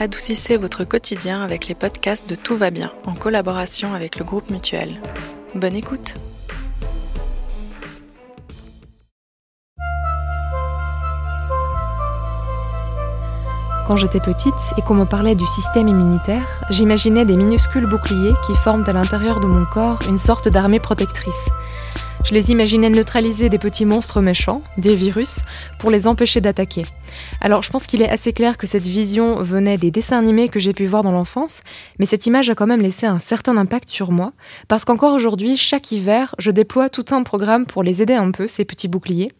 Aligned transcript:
Adoucissez 0.00 0.56
votre 0.56 0.82
quotidien 0.82 1.42
avec 1.42 1.68
les 1.68 1.76
podcasts 1.76 2.28
de 2.28 2.34
Tout 2.34 2.56
va 2.56 2.70
bien, 2.70 2.92
en 3.06 3.14
collaboration 3.14 3.94
avec 3.94 4.18
le 4.18 4.24
groupe 4.24 4.50
Mutuel. 4.50 5.00
Bonne 5.54 5.76
écoute 5.76 6.14
Quand 13.86 13.96
j'étais 13.96 14.18
petite 14.18 14.54
et 14.76 14.82
qu'on 14.82 14.94
me 14.94 15.04
parlait 15.04 15.36
du 15.36 15.46
système 15.46 15.86
immunitaire, 15.88 16.42
j'imaginais 16.70 17.24
des 17.24 17.36
minuscules 17.36 17.86
boucliers 17.86 18.32
qui 18.46 18.56
forment 18.56 18.84
à 18.86 18.92
l'intérieur 18.92 19.38
de 19.40 19.46
mon 19.46 19.64
corps 19.66 20.00
une 20.08 20.18
sorte 20.18 20.48
d'armée 20.48 20.80
protectrice. 20.80 21.48
Je 22.24 22.32
les 22.32 22.50
imaginais 22.50 22.88
neutraliser 22.88 23.50
des 23.50 23.58
petits 23.58 23.84
monstres 23.84 24.22
méchants, 24.22 24.62
des 24.78 24.96
virus, 24.96 25.40
pour 25.78 25.90
les 25.90 26.06
empêcher 26.06 26.40
d'attaquer. 26.40 26.86
Alors 27.42 27.62
je 27.62 27.68
pense 27.68 27.86
qu'il 27.86 28.00
est 28.00 28.08
assez 28.08 28.32
clair 28.32 28.56
que 28.56 28.66
cette 28.66 28.86
vision 28.86 29.42
venait 29.42 29.76
des 29.76 29.90
dessins 29.90 30.18
animés 30.18 30.48
que 30.48 30.58
j'ai 30.58 30.72
pu 30.72 30.86
voir 30.86 31.02
dans 31.02 31.12
l'enfance, 31.12 31.60
mais 31.98 32.06
cette 32.06 32.24
image 32.24 32.48
a 32.48 32.54
quand 32.54 32.66
même 32.66 32.80
laissé 32.80 33.04
un 33.04 33.18
certain 33.18 33.58
impact 33.58 33.90
sur 33.90 34.10
moi, 34.10 34.32
parce 34.68 34.86
qu'encore 34.86 35.12
aujourd'hui, 35.12 35.58
chaque 35.58 35.92
hiver, 35.92 36.34
je 36.38 36.50
déploie 36.50 36.88
tout 36.88 37.04
un 37.10 37.24
programme 37.24 37.66
pour 37.66 37.82
les 37.82 38.00
aider 38.00 38.14
un 38.14 38.30
peu, 38.30 38.48
ces 38.48 38.64
petits 38.64 38.88
boucliers. 38.88 39.30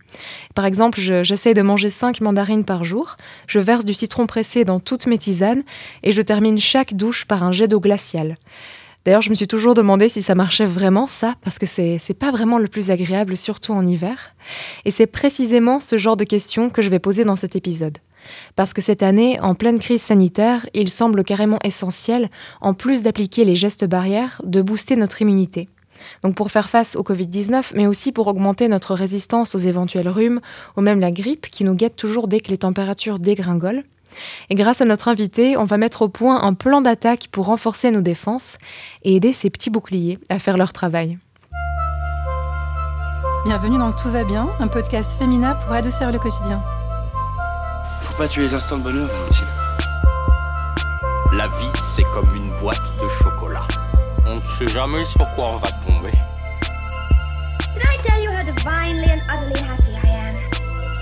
Par 0.54 0.66
exemple, 0.66 1.00
j'essaie 1.00 1.54
de 1.54 1.62
manger 1.62 1.88
5 1.88 2.20
mandarines 2.20 2.64
par 2.64 2.84
jour, 2.84 3.16
je 3.46 3.60
verse 3.60 3.86
du 3.86 3.94
citron 3.94 4.26
pressé 4.26 4.66
dans 4.66 4.78
toutes 4.78 5.06
mes 5.06 5.18
tisanes, 5.18 5.62
et 6.02 6.12
je 6.12 6.20
termine 6.20 6.60
chaque 6.60 6.92
douche 6.92 7.24
par 7.24 7.44
un 7.44 7.52
jet 7.52 7.66
d'eau 7.66 7.80
glaciale. 7.80 8.36
D'ailleurs, 9.04 9.22
je 9.22 9.30
me 9.30 9.34
suis 9.34 9.46
toujours 9.46 9.74
demandé 9.74 10.08
si 10.08 10.22
ça 10.22 10.34
marchait 10.34 10.66
vraiment 10.66 11.06
ça, 11.06 11.34
parce 11.42 11.58
que 11.58 11.66
c'est, 11.66 12.00
pas 12.18 12.30
vraiment 12.30 12.58
le 12.58 12.68
plus 12.68 12.90
agréable, 12.90 13.36
surtout 13.36 13.72
en 13.72 13.86
hiver. 13.86 14.34
Et 14.86 14.90
c'est 14.90 15.06
précisément 15.06 15.78
ce 15.78 15.98
genre 15.98 16.16
de 16.16 16.24
questions 16.24 16.70
que 16.70 16.80
je 16.80 16.88
vais 16.88 16.98
poser 16.98 17.24
dans 17.24 17.36
cet 17.36 17.54
épisode. 17.54 17.98
Parce 18.56 18.72
que 18.72 18.80
cette 18.80 19.02
année, 19.02 19.38
en 19.40 19.54
pleine 19.54 19.78
crise 19.78 20.00
sanitaire, 20.00 20.66
il 20.72 20.90
semble 20.90 21.22
carrément 21.22 21.58
essentiel, 21.62 22.30
en 22.62 22.72
plus 22.72 23.02
d'appliquer 23.02 23.44
les 23.44 23.56
gestes 23.56 23.84
barrières, 23.84 24.40
de 24.44 24.62
booster 24.62 24.96
notre 24.96 25.20
immunité. 25.20 25.68
Donc 26.22 26.34
pour 26.34 26.50
faire 26.50 26.70
face 26.70 26.96
au 26.96 27.02
Covid-19, 27.02 27.72
mais 27.74 27.86
aussi 27.86 28.12
pour 28.12 28.26
augmenter 28.26 28.68
notre 28.68 28.94
résistance 28.94 29.54
aux 29.54 29.58
éventuels 29.58 30.08
rhumes, 30.08 30.40
ou 30.76 30.80
même 30.80 31.00
la 31.00 31.10
grippe 31.10 31.50
qui 31.50 31.64
nous 31.64 31.74
guette 31.74 31.96
toujours 31.96 32.26
dès 32.26 32.40
que 32.40 32.50
les 32.50 32.58
températures 32.58 33.18
dégringolent. 33.18 33.82
Et 34.50 34.54
grâce 34.54 34.80
à 34.80 34.84
notre 34.84 35.08
invité, 35.08 35.56
on 35.56 35.64
va 35.64 35.76
mettre 35.76 36.02
au 36.02 36.08
point 36.08 36.42
un 36.42 36.54
plan 36.54 36.80
d'attaque 36.80 37.28
pour 37.30 37.46
renforcer 37.46 37.90
nos 37.90 38.00
défenses 38.00 38.58
et 39.02 39.16
aider 39.16 39.32
ces 39.32 39.50
petits 39.50 39.70
boucliers 39.70 40.18
à 40.28 40.38
faire 40.38 40.56
leur 40.56 40.72
travail. 40.72 41.18
Bienvenue 43.46 43.78
dans 43.78 43.92
Tout 43.92 44.08
va 44.08 44.24
bien, 44.24 44.48
un 44.58 44.68
podcast 44.68 45.18
féminin 45.18 45.54
pour 45.54 45.74
adoucir 45.74 46.10
le 46.10 46.18
quotidien. 46.18 46.62
Faut 48.02 48.16
pas 48.16 48.28
tuer 48.28 48.42
les 48.42 48.54
instants 48.54 48.78
de 48.78 48.82
bonheur, 48.82 49.06
Valentine. 49.06 49.44
La 51.36 51.48
vie, 51.48 51.70
c'est 51.94 52.04
comme 52.14 52.34
une 52.34 52.50
boîte 52.60 52.80
de 53.02 53.08
chocolat. 53.08 53.66
On 54.26 54.36
ne 54.36 54.40
sait 54.58 54.72
jamais 54.72 55.04
sur 55.04 55.28
quoi 55.34 55.48
on 55.48 55.56
va 55.56 55.68
tomber. 55.86 56.12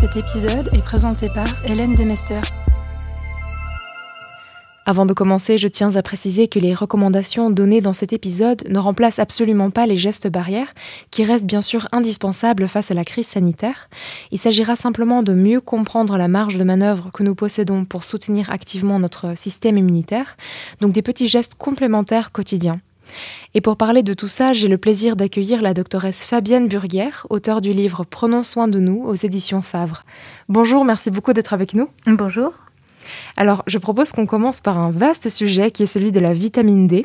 Cet 0.01 0.17
épisode 0.17 0.69
est 0.73 0.83
présenté 0.83 1.29
par 1.29 1.47
Hélène 1.65 1.95
Demester. 1.95 2.41
Avant 4.85 5.07
de 5.07 5.13
commencer, 5.13 5.59
je 5.59 5.69
tiens 5.69 5.95
à 5.95 6.03
préciser 6.03 6.49
que 6.49 6.59
les 6.59 6.75
recommandations 6.75 7.51
données 7.51 7.81
dans 7.81 7.93
cet 7.93 8.13
épisode 8.13 8.65
ne 8.69 8.81
remplacent 8.81 9.21
absolument 9.21 9.71
pas 9.71 9.87
les 9.87 9.97
gestes 9.97 10.27
barrières, 10.29 10.75
qui 11.13 11.25
restent 11.25 11.47
bien 11.47 11.63
sûr 11.63 11.87
indispensables 11.93 12.67
face 12.67 12.91
à 12.91 12.95
la 12.95 13.05
crise 13.05 13.29
sanitaire. 13.29 13.89
Il 14.33 14.39
s'agira 14.39 14.75
simplement 14.75 15.23
de 15.23 15.35
mieux 15.35 15.61
comprendre 15.61 16.17
la 16.17 16.27
marge 16.27 16.57
de 16.57 16.65
manœuvre 16.65 17.11
que 17.13 17.23
nous 17.23 17.37
possédons 17.37 17.85
pour 17.85 18.03
soutenir 18.03 18.51
activement 18.51 18.99
notre 18.99 19.39
système 19.39 19.79
immunitaire, 19.79 20.37
donc 20.81 20.93
des 20.93 21.03
petits 21.03 21.29
gestes 21.29 21.55
complémentaires 21.55 22.33
quotidiens. 22.33 22.81
Et 23.55 23.61
pour 23.61 23.77
parler 23.77 24.03
de 24.03 24.15
tout 24.15 24.29
ça, 24.29 24.53
j'ai 24.53 24.69
le 24.69 24.79
plaisir 24.79 25.15
d'accueillir 25.15 25.63
la 25.63 25.75
doctoresse 25.75 26.25
Fabienne 26.25 26.67
Burguère, 26.67 27.27
auteure 27.31 27.61
du 27.61 27.73
livre 27.73 28.05
Prenons 28.05 28.43
soin 28.43 28.67
de 28.67 28.81
nous 28.81 29.05
aux 29.05 29.15
éditions 29.15 29.63
Favre. 29.63 30.03
Bonjour, 30.49 30.85
merci 30.85 31.11
beaucoup 31.11 31.35
d'être 31.35 31.53
avec 31.53 31.75
nous. 31.75 31.89
Bonjour. 32.07 32.53
Alors, 33.37 33.63
je 33.67 33.79
propose 33.79 34.13
qu'on 34.13 34.27
commence 34.27 34.61
par 34.61 34.79
un 34.79 34.91
vaste 34.91 35.29
sujet 35.29 35.71
qui 35.71 35.83
est 35.83 35.87
celui 35.87 36.13
de 36.13 36.21
la 36.21 36.33
vitamine 36.33 36.87
D, 36.87 37.05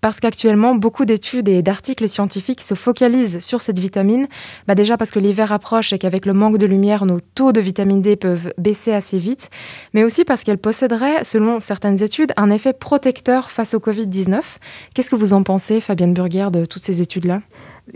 parce 0.00 0.20
qu'actuellement, 0.20 0.74
beaucoup 0.74 1.04
d'études 1.04 1.48
et 1.48 1.62
d'articles 1.62 2.08
scientifiques 2.08 2.60
se 2.60 2.74
focalisent 2.74 3.40
sur 3.40 3.60
cette 3.60 3.78
vitamine, 3.78 4.28
bah 4.66 4.74
déjà 4.74 4.96
parce 4.96 5.10
que 5.10 5.18
l'hiver 5.18 5.52
approche 5.52 5.92
et 5.92 5.98
qu'avec 5.98 6.26
le 6.26 6.32
manque 6.32 6.58
de 6.58 6.66
lumière, 6.66 7.06
nos 7.06 7.20
taux 7.20 7.52
de 7.52 7.60
vitamine 7.60 8.02
D 8.02 8.16
peuvent 8.16 8.52
baisser 8.58 8.92
assez 8.92 9.18
vite, 9.18 9.50
mais 9.94 10.04
aussi 10.04 10.24
parce 10.24 10.44
qu'elle 10.44 10.58
posséderait, 10.58 11.24
selon 11.24 11.60
certaines 11.60 12.02
études, 12.02 12.32
un 12.36 12.50
effet 12.50 12.72
protecteur 12.72 13.50
face 13.50 13.74
au 13.74 13.78
Covid-19. 13.78 14.40
Qu'est-ce 14.94 15.10
que 15.10 15.16
vous 15.16 15.32
en 15.32 15.42
pensez, 15.42 15.80
Fabienne 15.80 16.14
Burger, 16.14 16.48
de 16.52 16.64
toutes 16.64 16.82
ces 16.84 17.00
études-là? 17.00 17.40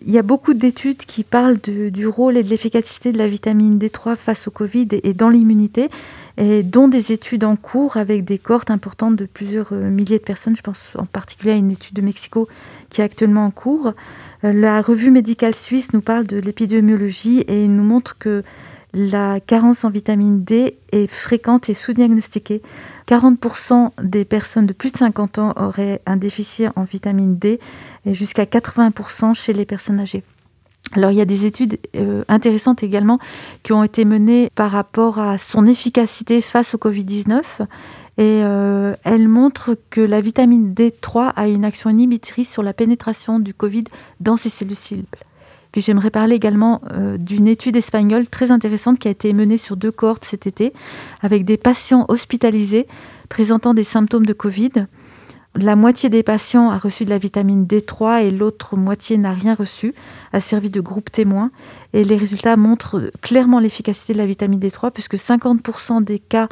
Il 0.06 0.10
y 0.10 0.18
a 0.18 0.22
beaucoup 0.22 0.54
d'études 0.54 1.04
qui 1.04 1.22
parlent 1.22 1.58
du 1.60 2.06
rôle 2.06 2.38
et 2.38 2.42
de 2.42 2.48
l'efficacité 2.48 3.12
de 3.12 3.18
la 3.18 3.26
vitamine 3.26 3.78
D3 3.78 4.16
face 4.16 4.48
au 4.48 4.50
Covid 4.50 4.88
et 4.90 5.12
dans 5.12 5.28
l'immunité 5.28 5.90
et 6.36 6.62
dont 6.62 6.88
des 6.88 7.12
études 7.12 7.44
en 7.44 7.56
cours 7.56 7.96
avec 7.96 8.24
des 8.24 8.38
cohortes 8.38 8.70
importantes 8.70 9.16
de 9.16 9.26
plusieurs 9.26 9.72
euh, 9.72 9.90
milliers 9.90 10.18
de 10.18 10.24
personnes. 10.24 10.56
Je 10.56 10.62
pense 10.62 10.90
en 10.96 11.06
particulier 11.06 11.52
à 11.52 11.56
une 11.56 11.70
étude 11.70 11.94
de 11.94 12.02
Mexico 12.02 12.48
qui 12.90 13.00
est 13.00 13.04
actuellement 13.04 13.46
en 13.46 13.50
cours. 13.50 13.92
Euh, 14.44 14.52
la 14.52 14.80
revue 14.80 15.10
médicale 15.10 15.54
suisse 15.54 15.92
nous 15.92 16.00
parle 16.00 16.26
de 16.26 16.38
l'épidémiologie 16.38 17.44
et 17.48 17.68
nous 17.68 17.84
montre 17.84 18.18
que 18.18 18.42
la 18.94 19.40
carence 19.40 19.84
en 19.84 19.90
vitamine 19.90 20.44
D 20.44 20.76
est 20.92 21.06
fréquente 21.06 21.70
et 21.70 21.74
sous-diagnostiquée. 21.74 22.60
40% 23.08 23.90
des 24.02 24.24
personnes 24.24 24.66
de 24.66 24.74
plus 24.74 24.92
de 24.92 24.98
50 24.98 25.38
ans 25.38 25.52
auraient 25.56 26.02
un 26.06 26.16
déficit 26.16 26.68
en 26.76 26.84
vitamine 26.84 27.36
D 27.36 27.58
et 28.04 28.14
jusqu'à 28.14 28.44
80% 28.44 29.34
chez 29.34 29.54
les 29.54 29.64
personnes 29.64 30.00
âgées. 30.00 30.24
Alors 30.94 31.10
il 31.10 31.16
y 31.16 31.22
a 31.22 31.26
des 31.26 31.46
études 31.46 31.78
euh, 31.96 32.22
intéressantes 32.28 32.82
également 32.82 33.18
qui 33.62 33.72
ont 33.72 33.82
été 33.82 34.04
menées 34.04 34.50
par 34.54 34.70
rapport 34.70 35.18
à 35.18 35.38
son 35.38 35.66
efficacité 35.66 36.40
face 36.40 36.74
au 36.74 36.78
Covid-19 36.78 37.40
et 38.18 38.42
euh, 38.42 38.94
elles 39.04 39.28
montrent 39.28 39.76
que 39.88 40.02
la 40.02 40.20
vitamine 40.20 40.74
D3 40.74 41.32
a 41.34 41.48
une 41.48 41.64
action 41.64 41.88
inhibitrice 41.88 42.50
sur 42.50 42.62
la 42.62 42.74
pénétration 42.74 43.38
du 43.38 43.54
Covid 43.54 43.84
dans 44.20 44.36
ces 44.36 44.50
cellules 44.50 44.76
cibles. 44.76 45.06
Puis 45.72 45.80
j'aimerais 45.80 46.10
parler 46.10 46.34
également 46.34 46.82
euh, 46.92 47.16
d'une 47.16 47.48
étude 47.48 47.76
espagnole 47.76 48.28
très 48.28 48.50
intéressante 48.50 48.98
qui 48.98 49.08
a 49.08 49.10
été 49.10 49.32
menée 49.32 49.56
sur 49.56 49.78
deux 49.78 49.90
cohortes 49.90 50.26
cet 50.26 50.46
été 50.46 50.74
avec 51.22 51.46
des 51.46 51.56
patients 51.56 52.04
hospitalisés 52.08 52.86
présentant 53.30 53.72
des 53.72 53.84
symptômes 53.84 54.26
de 54.26 54.34
Covid 54.34 54.72
la 55.54 55.76
moitié 55.76 56.08
des 56.08 56.22
patients 56.22 56.70
a 56.70 56.78
reçu 56.78 57.04
de 57.04 57.10
la 57.10 57.18
vitamine 57.18 57.66
D3 57.66 58.22
et 58.22 58.30
l'autre 58.30 58.76
moitié 58.76 59.18
n'a 59.18 59.32
rien 59.32 59.54
reçu, 59.54 59.94
a 60.32 60.40
servi 60.40 60.70
de 60.70 60.80
groupe 60.80 61.12
témoin. 61.12 61.50
Et 61.92 62.04
les 62.04 62.16
résultats 62.16 62.56
montrent 62.56 63.10
clairement 63.20 63.58
l'efficacité 63.58 64.14
de 64.14 64.18
la 64.18 64.26
vitamine 64.26 64.60
D3 64.60 64.90
puisque 64.90 65.16
50% 65.16 66.04
des 66.04 66.18
cas 66.18 66.48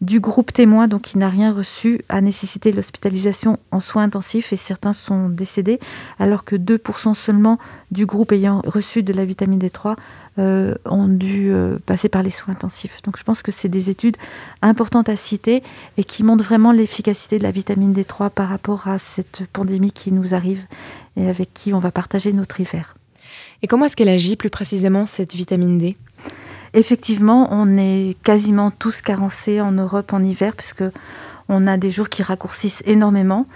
du 0.00 0.20
groupe 0.20 0.52
témoin, 0.52 0.86
donc 0.86 1.02
qui 1.02 1.18
n'a 1.18 1.28
rien 1.28 1.52
reçu, 1.52 2.02
a 2.08 2.20
nécessité 2.20 2.70
l'hospitalisation 2.70 3.58
en 3.72 3.80
soins 3.80 4.04
intensifs 4.04 4.52
et 4.52 4.56
certains 4.56 4.92
sont 4.92 5.28
décédés, 5.28 5.80
alors 6.20 6.44
que 6.44 6.54
2% 6.54 7.14
seulement 7.14 7.58
du 7.90 8.06
groupe 8.06 8.30
ayant 8.30 8.62
reçu 8.64 9.02
de 9.02 9.12
la 9.12 9.24
vitamine 9.24 9.58
D3 9.58 9.96
euh, 10.38 10.74
ont 10.84 11.08
dû 11.08 11.50
euh, 11.50 11.78
passer 11.84 12.08
par 12.08 12.22
les 12.22 12.30
soins 12.30 12.54
intensifs. 12.54 13.02
Donc 13.02 13.18
je 13.18 13.24
pense 13.24 13.42
que 13.42 13.50
c'est 13.50 13.68
des 13.68 13.90
études 13.90 14.16
importantes 14.62 15.08
à 15.08 15.16
citer 15.16 15.62
et 15.96 16.04
qui 16.04 16.22
montrent 16.22 16.44
vraiment 16.44 16.72
l'efficacité 16.72 17.38
de 17.38 17.42
la 17.42 17.50
vitamine 17.50 17.92
D3 17.92 18.30
par 18.30 18.48
rapport 18.48 18.86
à 18.88 18.98
cette 18.98 19.44
pandémie 19.52 19.92
qui 19.92 20.12
nous 20.12 20.34
arrive 20.34 20.64
et 21.16 21.28
avec 21.28 21.52
qui 21.54 21.72
on 21.74 21.78
va 21.78 21.90
partager 21.90 22.32
notre 22.32 22.60
hiver. 22.60 22.94
Et 23.62 23.66
comment 23.66 23.86
est-ce 23.86 23.96
qu'elle 23.96 24.08
agit 24.08 24.36
plus 24.36 24.50
précisément, 24.50 25.06
cette 25.06 25.34
vitamine 25.34 25.78
D? 25.78 25.96
Effectivement, 26.74 27.48
on 27.50 27.76
est 27.76 28.16
quasiment 28.22 28.70
tous 28.70 29.00
carencés 29.00 29.60
en 29.60 29.72
Europe 29.72 30.12
en 30.12 30.22
hiver 30.22 30.54
puisque 30.54 30.84
on 31.48 31.66
a 31.66 31.76
des 31.78 31.90
jours 31.90 32.08
qui 32.08 32.22
raccourcissent 32.22 32.82
énormément. 32.84 33.46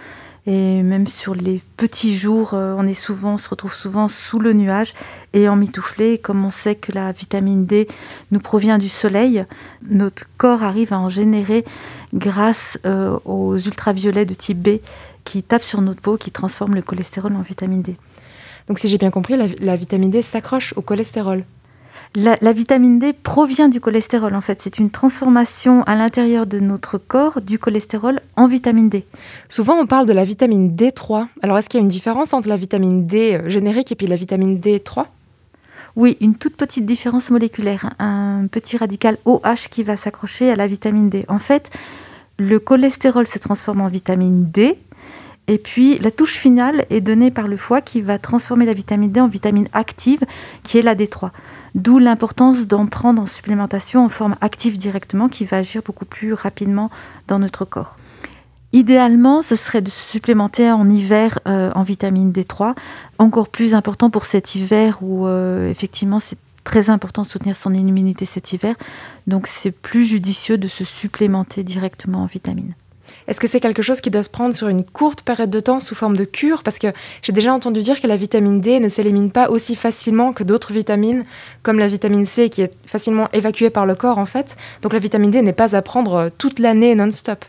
Et 0.46 0.82
même 0.82 1.06
sur 1.06 1.36
les 1.36 1.62
petits 1.76 2.16
jours, 2.16 2.54
euh, 2.54 2.74
on 2.76 2.86
est 2.86 2.94
souvent, 2.94 3.38
se 3.38 3.48
retrouve 3.48 3.74
souvent 3.74 4.08
sous 4.08 4.40
le 4.40 4.52
nuage 4.52 4.92
et 5.34 5.48
en 5.48 5.54
mitouflé. 5.54 6.18
Comme 6.18 6.44
on 6.44 6.50
sait 6.50 6.74
que 6.74 6.90
la 6.90 7.12
vitamine 7.12 7.64
D 7.64 7.86
nous 8.32 8.40
provient 8.40 8.78
du 8.78 8.88
soleil, 8.88 9.44
notre 9.88 10.24
corps 10.38 10.64
arrive 10.64 10.92
à 10.92 10.98
en 10.98 11.08
générer 11.08 11.64
grâce 12.12 12.76
euh, 12.86 13.18
aux 13.24 13.56
ultraviolets 13.56 14.26
de 14.26 14.34
type 14.34 14.60
B 14.60 14.80
qui 15.24 15.44
tapent 15.44 15.62
sur 15.62 15.80
notre 15.80 16.00
peau, 16.00 16.16
qui 16.16 16.32
transforment 16.32 16.74
le 16.74 16.82
cholestérol 16.82 17.36
en 17.36 17.42
vitamine 17.42 17.82
D. 17.82 17.96
Donc 18.66 18.80
si 18.80 18.88
j'ai 18.88 18.98
bien 18.98 19.10
compris, 19.10 19.36
la 19.36 19.76
vitamine 19.76 20.10
D 20.10 20.22
s'accroche 20.22 20.74
au 20.76 20.82
cholestérol 20.82 21.44
la, 22.14 22.53
vitamine 22.53 22.99
D 22.99 23.12
provient 23.12 23.69
du 23.69 23.81
cholestérol. 23.81 24.35
En 24.35 24.41
fait, 24.41 24.61
c'est 24.62 24.79
une 24.79 24.91
transformation 24.91 25.82
à 25.85 25.94
l'intérieur 25.94 26.47
de 26.47 26.61
notre 26.61 26.99
corps 26.99 27.41
du 27.41 27.59
cholestérol 27.59 28.20
en 28.37 28.47
vitamine 28.47 28.88
D. 28.88 29.05
Souvent, 29.49 29.79
on 29.79 29.87
parle 29.87 30.06
de 30.06 30.12
la 30.12 30.25
vitamine 30.25 30.75
D3. 30.75 31.26
Alors, 31.43 31.59
est-ce 31.59 31.69
qu'il 31.69 31.79
y 31.79 31.82
a 31.82 31.85
une 31.85 31.88
différence 31.88 32.35
entre 32.35 32.49
la 32.49 32.56
vitamine 32.56 33.06
D 33.06 33.35
euh, 33.35 33.49
générique 33.49 33.93
et 33.93 33.94
puis 33.94 34.06
la 34.06 34.17
vitamine 34.17 34.59
D3 34.59 35.06
oui, 35.94 36.17
une 36.23 36.37
toute 36.37 36.56
petite 36.56 36.87
différence 36.87 37.29
moléculaire, 37.29 37.93
un 37.99 38.47
petit 38.50 38.79
radical 38.79 39.19
OH 39.26 39.69
qui 39.70 39.82
va 39.82 39.99
s'accrocher 39.99 40.50
à 40.50 40.56
la 40.56 40.67
vitamine 40.67 41.11
D. 41.11 41.26
En 41.29 41.38
fait, 41.38 41.70
Le 42.38 42.59
cholestérol 42.59 43.26
se 43.26 43.38
transforme 43.38 43.82
en 43.82 43.88
vitamine 43.88 44.47
D. 44.50 44.79
Et 45.49 45.59
puis 45.59 45.99
la 45.99 46.11
touche 46.11 46.38
finale 46.38 46.87
est 46.88 47.03
donnée 47.03 47.31
par 47.31 47.47
le 47.47 47.59
foie 47.59 47.82
qui 47.82 48.00
va 48.00 48.19
transformer 48.19 48.64
la 48.64 48.73
vitamine 48.73 49.12
D 49.12 49.20
en 49.20 49.29
vitamine 49.29 49.69
active, 49.75 50.20
qui 50.62 50.79
est 50.79 50.82
la 50.82 50.94
D3. 50.94 51.31
D'où 51.74 51.98
l'importance 51.98 52.66
d'en 52.66 52.86
prendre 52.86 53.22
en 53.22 53.26
supplémentation 53.26 54.04
en 54.04 54.08
forme 54.08 54.36
active 54.40 54.76
directement, 54.76 55.28
qui 55.28 55.44
va 55.44 55.58
agir 55.58 55.82
beaucoup 55.84 56.04
plus 56.04 56.34
rapidement 56.34 56.90
dans 57.28 57.38
notre 57.38 57.64
corps. 57.64 57.96
Idéalement, 58.74 59.42
ce 59.42 59.54
serait 59.54 59.82
de 59.82 59.90
se 59.90 60.10
supplémenter 60.10 60.70
en 60.70 60.88
hiver 60.88 61.38
euh, 61.46 61.70
en 61.74 61.82
vitamine 61.82 62.32
D3. 62.32 62.74
Encore 63.19 63.48
plus 63.48 63.74
important 63.74 64.08
pour 64.08 64.24
cet 64.24 64.54
hiver 64.54 64.98
où 65.02 65.26
euh, 65.26 65.70
effectivement 65.70 66.20
c'est 66.20 66.38
très 66.64 66.88
important 66.88 67.22
de 67.22 67.26
soutenir 67.26 67.54
son 67.54 67.75
immunité 67.75 68.25
cet 68.25 68.52
hiver. 68.52 68.75
Donc 69.26 69.46
c'est 69.46 69.72
plus 69.72 70.04
judicieux 70.04 70.56
de 70.56 70.68
se 70.68 70.84
supplémenter 70.84 71.64
directement 71.64 72.22
en 72.22 72.26
vitamines. 72.26 72.75
Est-ce 73.28 73.40
que 73.40 73.46
c'est 73.46 73.60
quelque 73.60 73.82
chose 73.82 74.00
qui 74.00 74.10
doit 74.10 74.22
se 74.22 74.30
prendre 74.30 74.54
sur 74.54 74.69
une 74.69 74.84
courte 74.84 75.22
période 75.22 75.50
de 75.50 75.60
temps 75.60 75.80
sous 75.80 75.94
forme 75.94 76.16
de 76.16 76.24
cure? 76.24 76.62
Parce 76.62 76.78
que 76.78 76.88
j'ai 77.22 77.32
déjà 77.32 77.52
entendu 77.52 77.82
dire 77.82 78.00
que 78.00 78.06
la 78.06 78.16
vitamine 78.16 78.60
D 78.60 78.80
ne 78.80 78.88
s'élimine 78.88 79.30
pas 79.30 79.50
aussi 79.50 79.76
facilement 79.76 80.32
que 80.32 80.44
d'autres 80.44 80.72
vitamines, 80.72 81.24
comme 81.62 81.78
la 81.78 81.88
vitamine 81.88 82.24
C 82.24 82.48
qui 82.48 82.62
est 82.62 82.72
facilement 82.86 83.28
évacuée 83.32 83.70
par 83.70 83.86
le 83.86 83.94
corps 83.94 84.19
en 84.19 84.26
fait. 84.26 84.56
Donc 84.82 84.92
la 84.92 84.98
vitamine 84.98 85.30
D 85.30 85.42
n'est 85.42 85.52
pas 85.52 85.76
à 85.76 85.82
prendre 85.82 86.30
toute 86.38 86.58
l'année 86.58 86.94
non-stop. 86.94 87.44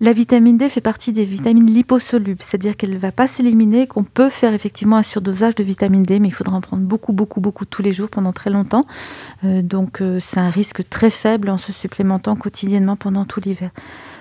La 0.00 0.12
vitamine 0.12 0.56
D 0.56 0.68
fait 0.68 0.80
partie 0.80 1.12
des 1.12 1.24
vitamines 1.24 1.66
liposolubles, 1.66 2.40
c'est-à-dire 2.40 2.76
qu'elle 2.76 2.92
ne 2.92 2.98
va 2.98 3.10
pas 3.10 3.26
s'éliminer, 3.26 3.88
qu'on 3.88 4.04
peut 4.04 4.28
faire 4.28 4.54
effectivement 4.54 4.96
un 4.96 5.02
surdosage 5.02 5.56
de 5.56 5.64
vitamine 5.64 6.04
D, 6.04 6.20
mais 6.20 6.28
il 6.28 6.30
faudra 6.30 6.54
en 6.56 6.60
prendre 6.60 6.84
beaucoup, 6.84 7.12
beaucoup, 7.12 7.40
beaucoup 7.40 7.64
tous 7.64 7.82
les 7.82 7.92
jours 7.92 8.08
pendant 8.08 8.32
très 8.32 8.50
longtemps. 8.50 8.86
Euh, 9.42 9.60
donc 9.60 10.00
euh, 10.00 10.20
c'est 10.20 10.38
un 10.38 10.50
risque 10.50 10.88
très 10.88 11.10
faible 11.10 11.50
en 11.50 11.56
se 11.56 11.72
supplémentant 11.72 12.36
quotidiennement 12.36 12.94
pendant 12.94 13.24
tout 13.24 13.40
l'hiver. 13.44 13.70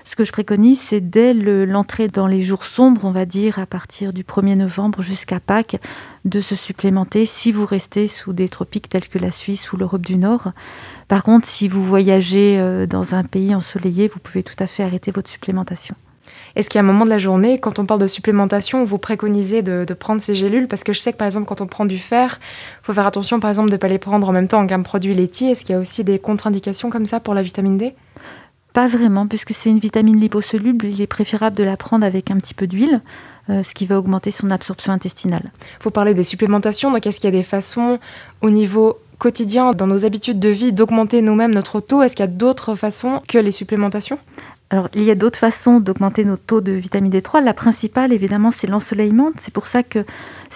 Ce 0.09 0.15
que 0.15 0.24
je 0.24 0.31
préconise, 0.31 0.80
c'est 0.80 1.01
dès 1.01 1.33
l'entrée 1.33 2.07
dans 2.07 2.27
les 2.27 2.42
jours 2.42 2.63
sombres, 2.63 3.04
on 3.04 3.12
va 3.12 3.25
dire 3.25 3.59
à 3.59 3.65
partir 3.65 4.13
du 4.13 4.24
1er 4.24 4.56
novembre 4.56 5.01
jusqu'à 5.01 5.42
Pâques, 5.42 5.75
de 6.24 6.39
se 6.39 6.56
supplémenter 6.56 7.25
si 7.25 7.51
vous 7.51 7.65
restez 7.65 8.07
sous 8.07 8.31
des 8.31 8.48
tropiques 8.48 8.88
tels 8.88 9.09
que 9.09 9.19
la 9.19 9.31
Suisse 9.31 9.74
ou 9.74 9.77
l'Europe 9.77 10.06
du 10.06 10.15
Nord. 10.15 10.54
Par 11.09 11.24
contre, 11.24 11.45
si 11.45 11.68
vous 11.68 11.83
voyagez 11.83 12.57
euh, 12.57 12.86
dans 12.86 13.15
un 13.15 13.25
pays 13.25 13.54
ensoleillé, 13.54 14.07
vous 14.07 14.19
pouvez 14.19 14.44
tout 14.44 14.56
à 14.59 14.65
fait 14.65 14.81
arrêter 14.81 15.12
votre 15.12 15.30
supplémentation. 15.30 15.95
Est-ce 16.56 16.69
qu'il 16.69 16.80
y 16.80 16.81
a 16.81 16.83
un 16.83 16.88
moment 16.88 17.04
de 17.04 17.09
la 17.09 17.18
journée, 17.18 17.59
quand 17.59 17.77
on 17.77 17.86
parle 17.86 18.00
de 18.00 18.07
supplémentation, 18.07 18.86
vous 18.86 18.98
préconisez 18.98 19.62
de, 19.62 19.86
prendre 19.94 20.21
ces 20.21 20.36
gélules? 20.36 20.69
Parce 20.69 20.86
que 20.86 20.94
je 20.94 21.01
sais 21.01 21.12
que 21.12 21.18
par 21.18 21.27
exemple, 21.27 21.48
quand 21.48 21.59
on 21.59 21.68
prend 21.68 21.86
du 21.86 21.98
fer, 21.98 22.39
il 22.81 22.86
faut 22.86 22.94
faire 22.94 23.07
attention 23.07 23.42
par 23.42 23.50
exemple 23.50 23.69
de 23.69 23.75
ne 23.75 23.80
pas 23.80 23.89
les 23.89 24.00
prendre 24.00 24.27
en 24.30 24.31
même 24.31 24.48
temps 24.48 24.65
qu'un 24.68 24.83
produit 24.83 25.13
laitier. 25.13 25.51
Est-ce 25.51 25.65
qu'il 25.65 25.74
y 25.74 25.77
a 25.77 25.81
aussi 25.81 26.06
des 26.06 26.18
contre-indications 26.18 26.89
comme 26.89 27.06
ça 27.06 27.19
pour 27.19 27.33
la 27.33 27.42
vitamine 27.42 27.77
D? 27.77 27.94
Pas 28.78 28.86
vraiment, 28.86 29.26
puisque 29.26 29.54
c'est 29.54 29.72
une 29.72 29.80
vitamine 29.80 30.20
liposoluble, 30.20 30.86
il 30.86 31.02
est 31.02 31.08
préférable 31.08 31.56
de 31.56 31.64
la 31.64 31.78
prendre 31.78 32.06
avec 32.06 32.30
un 32.30 32.38
petit 32.38 32.54
peu 32.54 32.68
d'huile, 32.68 33.02
euh, 33.50 33.64
ce 33.64 33.74
qui 33.74 33.88
va 33.88 33.98
augmenter 33.98 34.30
son 34.30 34.52
absorption 34.52 34.94
intestinale. 34.94 35.52
Vous 35.82 35.90
parlez 35.90 36.14
des 36.14 36.24
supplémentations, 36.24 36.92
donc 36.92 37.08
est-ce 37.08 37.20
qu'il 37.20 37.26
y 37.26 37.34
a 37.36 37.36
des 37.36 37.42
façons 37.42 37.98
au 38.44 38.52
niveau 38.52 39.00
quotidien, 39.18 39.72
dans 39.72 39.88
nos 39.88 40.06
habitudes 40.06 40.40
de 40.40 40.50
vie, 40.50 40.74
d'augmenter 40.74 41.24
nous-mêmes 41.24 41.56
notre 41.56 41.80
taux? 41.80 42.04
Est-ce 42.04 42.16
qu'il 42.16 42.24
y 42.24 42.30
a 42.30 42.32
d'autres 42.32 42.76
façons 42.76 43.24
que 43.28 43.40
les 43.40 43.52
supplémentations? 43.52 44.20
Alors, 44.70 44.90
il 44.94 45.04
y 45.04 45.10
a 45.10 45.16
d'autres 45.16 45.40
façons 45.40 45.80
d'augmenter 45.80 46.24
nos 46.24 46.38
taux 46.38 46.62
de 46.62 46.74
vitamine 46.74 47.12
D3. 47.12 47.44
La 47.44 47.56
principale, 47.56 48.14
évidemment, 48.14 48.52
c'est 48.52 48.68
l'ensoleillement. 48.68 49.32
C'est 49.38 49.54
pour 49.54 49.66
ça 49.66 49.82
que 49.82 50.06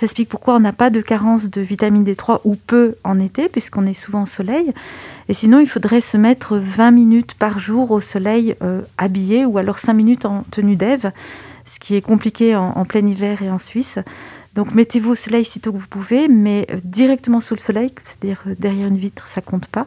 ça 0.01 0.05
explique 0.05 0.29
pourquoi 0.29 0.55
on 0.55 0.59
n'a 0.59 0.73
pas 0.73 0.89
de 0.89 0.99
carence 0.99 1.51
de 1.51 1.61
vitamine 1.61 2.03
D3 2.03 2.39
ou 2.43 2.55
peu 2.55 2.95
en 3.03 3.19
été, 3.19 3.49
puisqu'on 3.49 3.85
est 3.85 3.93
souvent 3.93 4.23
au 4.23 4.25
soleil. 4.25 4.73
Et 5.29 5.35
sinon, 5.35 5.59
il 5.59 5.67
faudrait 5.67 6.01
se 6.01 6.17
mettre 6.17 6.57
20 6.57 6.89
minutes 6.89 7.35
par 7.35 7.59
jour 7.59 7.91
au 7.91 7.99
soleil 7.99 8.55
euh, 8.63 8.81
habillé, 8.97 9.45
ou 9.45 9.59
alors 9.59 9.77
5 9.77 9.93
minutes 9.93 10.25
en 10.25 10.41
tenue 10.49 10.75
d'Ève, 10.75 11.11
ce 11.71 11.77
qui 11.77 11.93
est 11.93 12.01
compliqué 12.01 12.55
en, 12.55 12.83
plein 12.83 13.05
hiver 13.05 13.43
et 13.43 13.51
en 13.51 13.59
Suisse. 13.59 13.99
Donc, 14.55 14.73
mettez-vous 14.73 15.11
au 15.11 15.15
soleil 15.15 15.45
sitôt 15.45 15.71
que 15.71 15.77
vous 15.77 15.87
pouvez, 15.87 16.27
mais 16.27 16.65
euh, 16.71 16.79
directement 16.83 17.39
sous 17.39 17.53
le 17.53 17.59
soleil, 17.59 17.93
c'est-à-dire 18.03 18.41
euh, 18.47 18.55
derrière 18.57 18.87
une 18.87 18.97
vitre, 18.97 19.27
ça 19.27 19.41
compte 19.41 19.67
pas. 19.67 19.85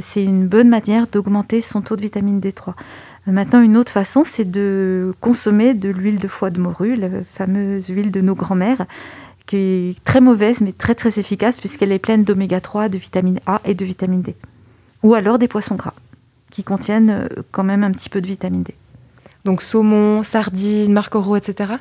c'est 0.00 0.24
une 0.24 0.48
bonne 0.48 0.68
manière 0.68 1.06
d'augmenter 1.06 1.60
son 1.60 1.82
taux 1.82 1.94
de 1.94 2.02
vitamine 2.02 2.40
D3. 2.40 2.74
Maintenant, 3.26 3.62
une 3.62 3.76
autre 3.78 3.92
façon, 3.92 4.22
c'est 4.24 4.44
de 4.44 5.14
consommer 5.20 5.72
de 5.72 5.88
l'huile 5.88 6.18
de 6.18 6.28
foie 6.28 6.50
de 6.50 6.60
morue, 6.60 6.94
la 6.94 7.08
fameuse 7.24 7.88
huile 7.88 8.10
de 8.10 8.20
nos 8.20 8.34
grands-mères, 8.34 8.84
qui 9.46 9.56
est 9.56 10.04
très 10.04 10.20
mauvaise 10.20 10.60
mais 10.60 10.72
très 10.72 10.94
très 10.94 11.18
efficace 11.18 11.58
puisqu'elle 11.60 11.92
est 11.92 11.98
pleine 11.98 12.24
d'oméga 12.24 12.60
3, 12.60 12.88
de 12.88 12.98
vitamine 12.98 13.40
A 13.46 13.60
et 13.64 13.74
de 13.74 13.84
vitamine 13.84 14.22
D. 14.22 14.34
Ou 15.02 15.14
alors 15.14 15.38
des 15.38 15.48
poissons 15.48 15.74
gras, 15.74 15.94
qui 16.50 16.64
contiennent 16.64 17.10
euh, 17.10 17.28
quand 17.50 17.64
même 17.64 17.82
un 17.82 17.92
petit 17.92 18.08
peu 18.08 18.20
de 18.20 18.26
vitamine 18.26 18.62
D. 18.62 18.74
Donc 19.44 19.62
saumon, 19.62 20.22
sardines, 20.22 20.92
marcoro, 20.92 21.36
etc. 21.36 21.74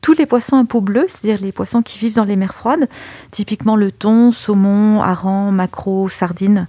Tous 0.00 0.14
les 0.14 0.26
poissons 0.26 0.56
à 0.56 0.64
peau 0.64 0.80
bleue, 0.80 1.06
c'est-à-dire 1.08 1.44
les 1.44 1.52
poissons 1.52 1.82
qui 1.82 1.98
vivent 1.98 2.14
dans 2.14 2.24
les 2.24 2.36
mers 2.36 2.54
froides, 2.54 2.88
typiquement 3.30 3.76
le 3.76 3.90
thon, 3.90 4.30
saumon, 4.30 5.02
hareng, 5.02 5.50
maquereau, 5.52 6.08
sardines. 6.08 6.68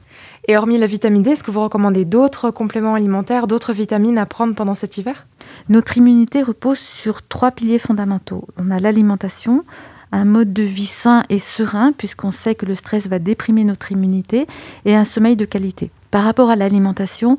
Et 0.50 0.56
hormis 0.56 0.78
la 0.78 0.88
vitamine 0.88 1.24
D, 1.24 1.32
est-ce 1.32 1.44
que 1.44 1.52
vous 1.52 1.62
recommandez 1.62 2.06
d'autres 2.06 2.52
compléments 2.52 2.96
alimentaires, 2.96 3.48
d'autres 3.48 3.74
vitamines 3.74 4.18
à 4.18 4.26
prendre 4.26 4.56
pendant 4.56 4.76
cet 4.76 4.98
hiver? 4.98 5.28
Notre 5.68 5.98
immunité 5.98 6.42
repose 6.42 6.80
sur 6.80 7.22
trois 7.22 7.52
piliers 7.52 7.80
fondamentaux. 7.80 8.48
On 8.58 8.72
a 8.72 8.80
l'alimentation, 8.80 9.66
un 10.14 10.24
mode 10.24 10.54
de 10.54 10.64
vie 10.64 10.86
sain 10.86 11.24
et 11.28 11.40
serein, 11.40 11.92
puisqu'on 11.92 12.32
sait 12.32 12.56
que 12.56 12.66
le 12.66 12.76
stress 12.76 13.08
va 13.08 13.20
déprimer 13.20 13.66
notre 13.66 13.92
immunité, 13.92 14.48
et 14.86 14.96
un 14.96 15.04
sommeil 15.04 15.36
de 15.36 15.44
qualité. 15.44 15.92
Par 16.12 16.24
rapport 16.24 16.50
à 16.50 16.56
l'alimentation, 16.56 17.38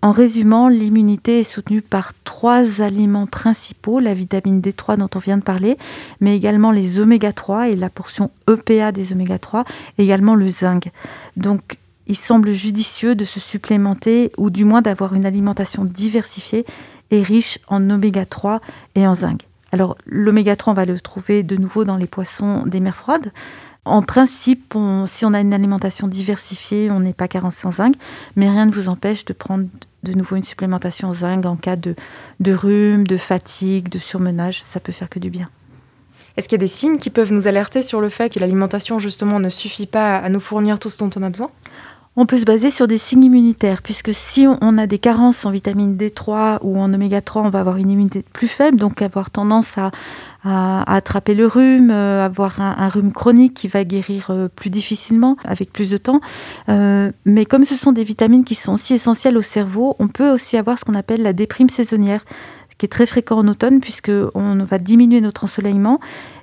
en 0.00 0.12
résumant, 0.12 0.68
l'immunité 0.68 1.40
est 1.40 1.44
soutenue 1.44 1.82
par 1.82 2.12
trois 2.24 2.80
aliments 2.80 3.26
principaux, 3.26 4.00
la 4.00 4.14
vitamine 4.14 4.62
D3 4.62 4.96
dont 4.96 5.10
on 5.14 5.18
vient 5.18 5.36
de 5.36 5.42
parler, 5.42 5.76
mais 6.22 6.34
également 6.34 6.70
les 6.70 7.00
oméga 7.00 7.34
3 7.34 7.68
et 7.68 7.76
la 7.76 7.90
portion 7.90 8.30
EPA 8.48 8.92
des 8.92 9.12
oméga 9.12 9.38
3, 9.38 9.64
également 9.98 10.34
le 10.34 10.48
zinc. 10.48 10.90
Donc 11.36 11.76
il 12.06 12.16
semble 12.16 12.52
judicieux 12.52 13.14
de 13.14 13.24
se 13.24 13.40
supplémenter 13.40 14.32
ou 14.36 14.50
du 14.50 14.64
moins 14.64 14.82
d'avoir 14.82 15.14
une 15.14 15.26
alimentation 15.26 15.84
diversifiée 15.84 16.64
et 17.10 17.22
riche 17.22 17.58
en 17.68 17.90
oméga 17.90 18.26
3 18.26 18.60
et 18.94 19.06
en 19.06 19.14
zinc. 19.14 19.46
Alors 19.72 19.96
l'oméga 20.06 20.56
3, 20.56 20.72
on 20.72 20.76
va 20.76 20.84
le 20.84 20.98
trouver 21.00 21.42
de 21.42 21.56
nouveau 21.56 21.84
dans 21.84 21.96
les 21.96 22.06
poissons 22.06 22.64
des 22.66 22.80
mers 22.80 22.96
froides. 22.96 23.32
En 23.84 24.02
principe, 24.02 24.74
si 25.06 25.24
on 25.24 25.32
a 25.32 25.40
une 25.40 25.54
alimentation 25.54 26.08
diversifiée, 26.08 26.90
on 26.90 27.00
n'est 27.00 27.12
pas 27.12 27.28
carencé 27.28 27.68
en 27.68 27.72
zinc, 27.72 27.94
mais 28.34 28.48
rien 28.48 28.66
ne 28.66 28.72
vous 28.72 28.88
empêche 28.88 29.24
de 29.24 29.32
prendre 29.32 29.66
de 30.02 30.12
nouveau 30.12 30.36
une 30.36 30.44
supplémentation 30.44 31.12
zinc 31.12 31.46
en 31.46 31.56
cas 31.56 31.76
de, 31.76 31.94
de 32.40 32.52
rhume, 32.52 33.06
de 33.06 33.16
fatigue, 33.16 33.88
de 33.88 33.98
surmenage. 33.98 34.62
Ça 34.66 34.80
peut 34.80 34.92
faire 34.92 35.08
que 35.08 35.20
du 35.20 35.30
bien. 35.30 35.48
Est-ce 36.36 36.48
qu'il 36.48 36.56
y 36.56 36.62
a 36.62 36.66
des 36.66 36.68
signes 36.68 36.98
qui 36.98 37.10
peuvent 37.10 37.32
nous 37.32 37.46
alerter 37.46 37.82
sur 37.82 38.00
le 38.00 38.08
fait 38.08 38.32
que 38.32 38.40
l'alimentation 38.40 38.98
justement 38.98 39.40
ne 39.40 39.48
suffit 39.48 39.86
pas 39.86 40.16
à 40.16 40.28
nous 40.28 40.40
fournir 40.40 40.78
tout 40.78 40.90
ce 40.90 40.98
dont 40.98 41.10
on 41.16 41.22
a 41.22 41.30
besoin? 41.30 41.50
On 42.18 42.24
peut 42.24 42.38
se 42.38 42.44
baser 42.44 42.70
sur 42.70 42.88
des 42.88 42.96
signes 42.96 43.24
immunitaires, 43.24 43.82
puisque 43.82 44.14
si 44.14 44.46
on 44.48 44.78
a 44.78 44.86
des 44.86 44.98
carences 44.98 45.44
en 45.44 45.50
vitamine 45.50 45.96
D3 45.96 46.58
ou 46.62 46.78
en 46.78 46.92
oméga 46.92 47.20
3, 47.20 47.42
on 47.42 47.50
va 47.50 47.60
avoir 47.60 47.76
une 47.76 47.90
immunité 47.90 48.24
plus 48.32 48.48
faible, 48.48 48.78
donc 48.78 49.02
avoir 49.02 49.30
tendance 49.30 49.74
à, 49.76 49.90
attraper 50.44 51.34
le 51.34 51.46
rhume, 51.46 51.90
euh, 51.90 52.24
avoir 52.24 52.60
un, 52.60 52.88
rhume 52.88 53.12
chronique 53.12 53.54
qui 53.54 53.66
va 53.66 53.82
guérir 53.82 54.28
euh, 54.30 54.48
plus 54.48 54.70
difficilement, 54.70 55.36
avec 55.44 55.72
plus 55.72 55.90
de 55.90 55.96
temps. 55.96 56.20
Euh, 56.68 57.10
mais 57.24 57.44
comme 57.44 57.64
ce 57.64 57.74
sont 57.74 57.90
des 57.90 58.04
vitamines 58.04 58.44
qui 58.44 58.54
sont 58.54 58.76
si 58.76 58.94
essentielles 58.94 59.36
au 59.36 59.42
cerveau, 59.42 59.96
on 59.98 60.06
peut 60.06 60.30
aussi 60.30 60.56
avoir 60.56 60.78
ce 60.78 60.84
qu'on 60.84 60.94
appelle 60.94 61.22
la 61.22 61.32
déprime 61.32 61.68
saisonnière, 61.68 62.24
qui 62.78 62.86
est 62.86 62.90
très 62.90 63.06
fréquent 63.06 63.38
en 63.38 63.48
automne, 63.48 63.80
puisqu'on 63.80 64.64
va 64.64 64.78
diminuer 64.78 65.20
notre 65.20 65.44
ensoleillement 65.44 65.98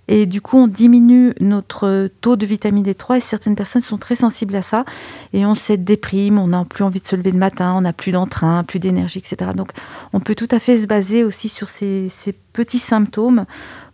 et 0.07 0.25
du 0.25 0.41
coup, 0.41 0.57
on 0.57 0.67
diminue 0.67 1.33
notre 1.39 2.09
taux 2.19 2.35
de 2.35 2.45
vitamine 2.45 2.83
D3 2.83 3.17
et 3.17 3.19
certaines 3.21 3.55
personnes 3.55 3.81
sont 3.81 3.97
très 3.97 4.15
sensibles 4.15 4.55
à 4.55 4.61
ça. 4.61 4.83
Et 5.31 5.45
on 5.45 5.55
se 5.55 5.73
déprime, 5.73 6.37
on 6.37 6.47
n'a 6.47 6.65
plus 6.65 6.83
envie 6.83 6.99
de 6.99 7.05
se 7.05 7.15
lever 7.15 7.31
le 7.31 7.37
matin, 7.37 7.73
on 7.75 7.81
n'a 7.81 7.93
plus 7.93 8.11
d'entrain, 8.11 8.63
plus 8.63 8.79
d'énergie, 8.79 9.19
etc. 9.19 9.51
Donc, 9.55 9.71
on 10.11 10.19
peut 10.19 10.35
tout 10.35 10.47
à 10.51 10.59
fait 10.59 10.81
se 10.81 10.87
baser 10.87 11.23
aussi 11.23 11.47
sur 11.47 11.69
ces, 11.69 12.11
petits 12.51 12.79
symptômes 12.79 13.45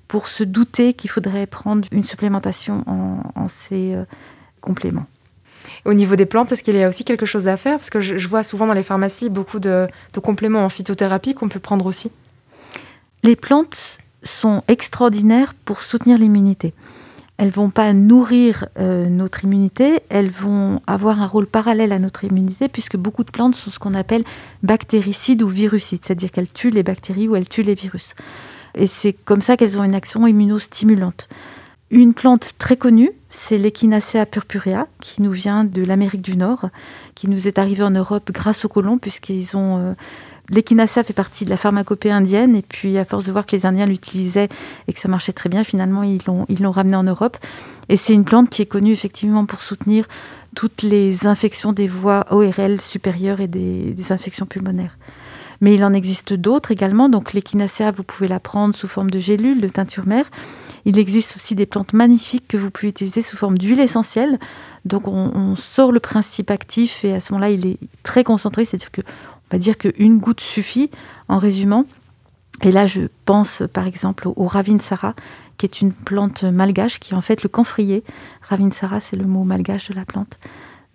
pour 0.08 0.28
se 0.28 0.44
douter 0.44 0.94
qu'il 0.94 1.10
faudrait 1.10 1.46
prendre 1.46 1.88
une 1.92 2.04
supplémentation 2.04 2.84
en, 2.88 3.48
ces 3.48 3.94
euh, 3.94 4.04
compléments. 4.60 5.06
Au 5.86 5.94
niveau 5.94 6.16
des 6.16 6.26
plantes, 6.26 6.52
est-ce 6.52 6.64
qu'il 6.64 6.76
y 6.76 6.84
a 6.84 6.90
aussi 6.90 7.06
quelque 7.06 7.28
chose 7.28 7.48
à 7.48 7.56
faire? 7.56 7.78
Parce 7.78 7.92
que 7.92 8.02
je, 8.02 8.28
vois 8.28 8.44
souvent 8.44 8.66
dans 8.66 8.74
les 8.74 8.84
pharmacies 8.84 9.30
beaucoup 9.30 9.60
de, 9.60 9.88
de 10.14 10.20
compléments 10.20 10.66
en 10.66 10.70
phytothérapie 10.70 11.36
qu'on 11.36 11.48
peut 11.48 11.60
prendre 11.60 11.86
aussi. 11.86 12.12
Les 13.24 13.36
plantes 13.36 14.00
sont 14.24 14.64
extraordinaires 14.68 15.54
pour 15.66 15.82
soutenir 15.82 16.18
l'immunité. 16.18 16.74
Elles 17.38 17.52
vont 17.52 17.70
pas 17.70 17.94
nourrir 17.94 18.66
euh, 18.78 19.08
notre 19.08 19.46
immunité, 19.46 20.02
elles 20.10 20.30
vont 20.30 20.82
avoir 20.88 21.22
un 21.22 21.28
rôle 21.28 21.48
parallèle 21.48 21.94
à 21.94 22.00
notre 22.00 22.26
immunité 22.26 22.68
puisque 22.68 22.98
beaucoup 22.98 23.24
de 23.24 23.32
plantes 23.32 23.56
sont 23.56 23.72
ce 23.72 23.80
qu'on 23.80 23.94
appelle 23.94 24.26
bactéricides 24.62 25.42
ou 25.42 25.48
virucides, 25.48 26.02
c'est-à-dire 26.04 26.32
qu'elles 26.32 26.52
tuent 26.52 26.70
les 26.70 26.84
bactéries 26.84 27.30
ou 27.30 27.38
elles 27.38 27.48
tuent 27.48 27.64
les 27.64 27.76
virus. 27.76 28.14
Et 28.76 28.88
c'est 28.88 29.14
comme 29.14 29.42
ça 29.42 29.56
qu'elles 29.56 29.80
ont 29.80 29.86
une 29.86 29.96
action 29.96 30.28
immunostimulante. 30.28 31.30
Une 31.92 32.14
plante 32.14 32.54
très 32.60 32.78
connue, 32.78 33.12
c'est 33.30 33.58
l'Echinacea 33.58 34.26
purpurea, 34.30 34.88
qui 35.02 35.22
nous 35.22 35.32
vient 35.32 35.64
de 35.64 35.82
l'Amérique 35.82 36.22
du 36.22 36.38
Nord, 36.38 36.70
qui 37.16 37.28
nous 37.28 37.48
est 37.48 37.58
arrivée 37.58 37.84
en 37.84 37.90
Europe 37.90 38.32
grâce 38.32 38.64
aux 38.66 38.70
colons, 38.70 39.00
puisqu'ils 39.00 39.58
ont 39.58 39.78
euh, 39.78 39.94
L'échinacea 40.50 41.04
fait 41.04 41.14
partie 41.14 41.46
de 41.46 41.50
la 41.50 41.58
pharmacopée 41.58 42.12
indienne 42.12 42.56
et 42.56 42.62
puis 42.62 42.98
à 42.98 43.06
force 43.06 43.26
de 43.26 43.32
voir 43.32 43.46
que 43.46 43.56
les 43.56 43.66
Indiens 43.66 43.86
l'utilisaient 43.86 44.50
et 44.88 44.94
que 44.94 45.00
ça 45.00 45.08
marchait 45.08 45.34
très 45.34 45.50
bien, 45.50 45.64
finalement 45.64 46.04
ils 46.04 46.22
l'ont 46.26 46.46
ils 46.50 46.62
l'ont 46.62 46.72
ramené 46.72 46.96
en 46.96 47.04
Europe. 47.04 47.38
Et 47.88 47.98
c'est 47.98 48.14
une 48.14 48.26
plante 48.26 48.50
qui 48.50 48.62
est 48.62 48.68
connue 48.68 48.92
effectivement 48.92 49.46
pour 49.46 49.62
soutenir 49.62 50.06
toutes 50.56 50.82
les 50.82 51.28
infections 51.28 51.74
des 51.74 51.88
voies 51.88 52.26
ORL 52.32 52.82
supérieures 52.82 53.40
et 53.40 53.48
des, 53.48 53.96
infections 54.12 54.46
pulmonaires. 54.46 54.98
Mais 55.62 55.76
il 55.76 55.84
en 55.84 55.94
existe 55.94 56.34
d'autres 56.34 56.72
également. 56.72 57.10
Donc 57.10 57.34
l'échinacea, 57.34 57.92
vous 57.92 58.04
pouvez 58.04 58.28
la 58.28 58.40
prendre 58.40 58.76
sous 58.76 58.88
forme 58.88 59.12
de 59.12 59.20
gélule, 59.20 59.62
de 59.62 59.68
teinture 59.68 60.08
mère. 60.08 60.26
Il 60.86 60.98
existe 60.98 61.36
aussi 61.36 61.54
des 61.54 61.66
plantes 61.66 61.94
magnifiques 61.94 62.48
que 62.48 62.58
vous 62.58 62.72
pouvez 62.72 62.90
utiliser 62.90 63.22
sous 63.22 63.36
forme 63.36 63.58
d'huile 63.58 63.82
essentielle. 63.82 64.40
Donc 64.86 65.08
on, 65.08 65.32
on, 65.36 65.56
sort 65.56 65.92
le 65.92 66.00
principe 66.00 66.50
actif 66.50 67.04
et 67.04 67.14
à 67.14 67.20
ce 67.20 67.34
moment-là, 67.34 67.52
il 67.52 67.68
est 67.68 67.78
très 68.04 68.24
concentré, 68.24 68.64
c'est-à-dire 68.64 68.92
que 68.92 69.02
on 69.50 69.56
va 69.56 69.60
dire 69.60 69.78
qu'une 69.78 70.20
goutte 70.20 70.42
suffit 70.42 70.90
en 71.28 71.38
résumant. 71.38 71.86
Et 72.62 72.72
là, 72.72 72.86
je 72.86 73.02
pense 73.26 73.64
par 73.72 73.88
exemple 73.88 74.28
au, 74.28 74.46
Ravinsara, 74.46 75.16
qui 75.58 75.66
est 75.66 75.82
une 75.82 75.92
plante 75.92 76.44
malgache, 76.44 77.00
qui 77.00 77.14
est 77.14 77.18
en 77.18 77.22
fait 77.22 77.44
le 77.44 77.50
camphrier. 77.50 78.04
Ravinsara, 78.42 79.00
c'est 79.00 79.16
le 79.16 79.26
mot 79.26 79.44
malgache 79.44 79.90
de 79.90 79.96
la 79.96 80.06
plante. 80.06 80.40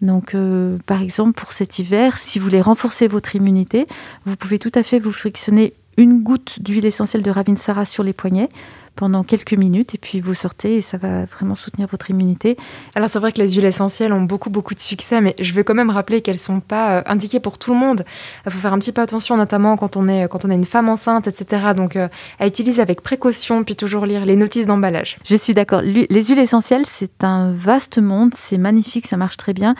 Donc, 0.03 0.35
euh, 0.35 0.79
par 0.87 1.01
exemple, 1.01 1.33
pour 1.33 1.53
cet 1.53 1.79
hiver, 1.79 2.19
si 2.19 2.39
vous 2.39 2.45
voulez 2.45 2.61
renforcer 2.61 3.09
votre 3.09 3.35
immunité, 3.37 3.87
vous 4.27 4.37
pouvez 4.37 4.59
tout 4.59 4.73
à 4.75 4.83
fait 4.83 4.99
vous 4.99 5.13
frictionner 5.13 5.73
une 5.97 6.23
goutte 6.23 6.61
d'huile 6.61 6.85
essentielle 6.85 7.23
de 7.23 7.31
Ravinsara 7.31 7.85
sur 7.85 8.03
les 8.03 8.13
poignets 8.13 8.49
pendant 8.97 9.25
quelques 9.25 9.55
minutes 9.55 9.95
et 9.95 9.99
puis 9.99 10.21
vous 10.21 10.35
sortez 10.35 10.77
et 10.77 10.83
ça 10.83 10.97
va 10.97 11.25
vraiment 11.25 11.55
soutenir 11.55 11.89
votre 11.89 12.11
immunité. 12.11 12.57
Alors 12.95 13.09
c'est 13.09 13.19
vrai 13.19 13.33
que 13.33 13.41
les 13.41 13.55
huiles 13.55 13.65
essentielles 13.65 14.13
ont 14.13 14.23
beaucoup 14.23 14.51
beaucoup 14.51 14.75
de 14.75 14.81
succès 14.81 15.21
mais 15.21 15.35
je 15.41 15.53
veux 15.53 15.63
quand 15.63 15.75
même 15.75 15.91
rappeler 15.91 16.23
qu'elles 16.23 16.39
sont 16.39 16.61
pas 16.61 16.99
euh, 16.99 17.03
indiquées 17.07 17.41
pour 17.41 17.59
tout 17.59 17.73
le 17.73 17.79
monde. 17.79 18.05
Il 18.47 18.53
faut 18.53 18.59
faire 18.59 18.73
un 18.73 18.79
petit 18.79 18.93
peu 18.93 19.03
attention 19.03 19.37
notamment 19.37 19.77
quand 19.77 19.97
on 19.97 20.09
est 20.09 20.29
quand 20.29 20.45
on 20.45 20.51
est 20.51 20.55
une 20.55 20.65
femme 20.65 20.89
enceinte 20.89 21.27
etc. 21.27 21.73
Donc 21.77 21.97
euh, 21.97 22.09
à 22.39 22.47
utiliser 22.47 22.81
avec 22.81 23.03
précaution 23.03 23.65
puis 23.65 23.77
toujours 23.77 24.07
lire 24.07 24.25
les 24.25 24.37
notices 24.37 24.67
d'emballage. 24.67 25.19
Je 25.25 25.37
suis 25.37 25.55
d'accord. 25.55 25.83
Les 25.83 26.25
huiles 26.25 26.39
essentielles 26.39 26.85
c'est 26.99 27.25
un 27.25 27.53
vaste 27.53 27.99
monde, 27.99 28.33
c'est 28.49 28.59
magnifique, 28.59 29.07
ça 29.07 29.17
marche 29.17 29.37
très 29.37 29.53
bien. 29.53 29.75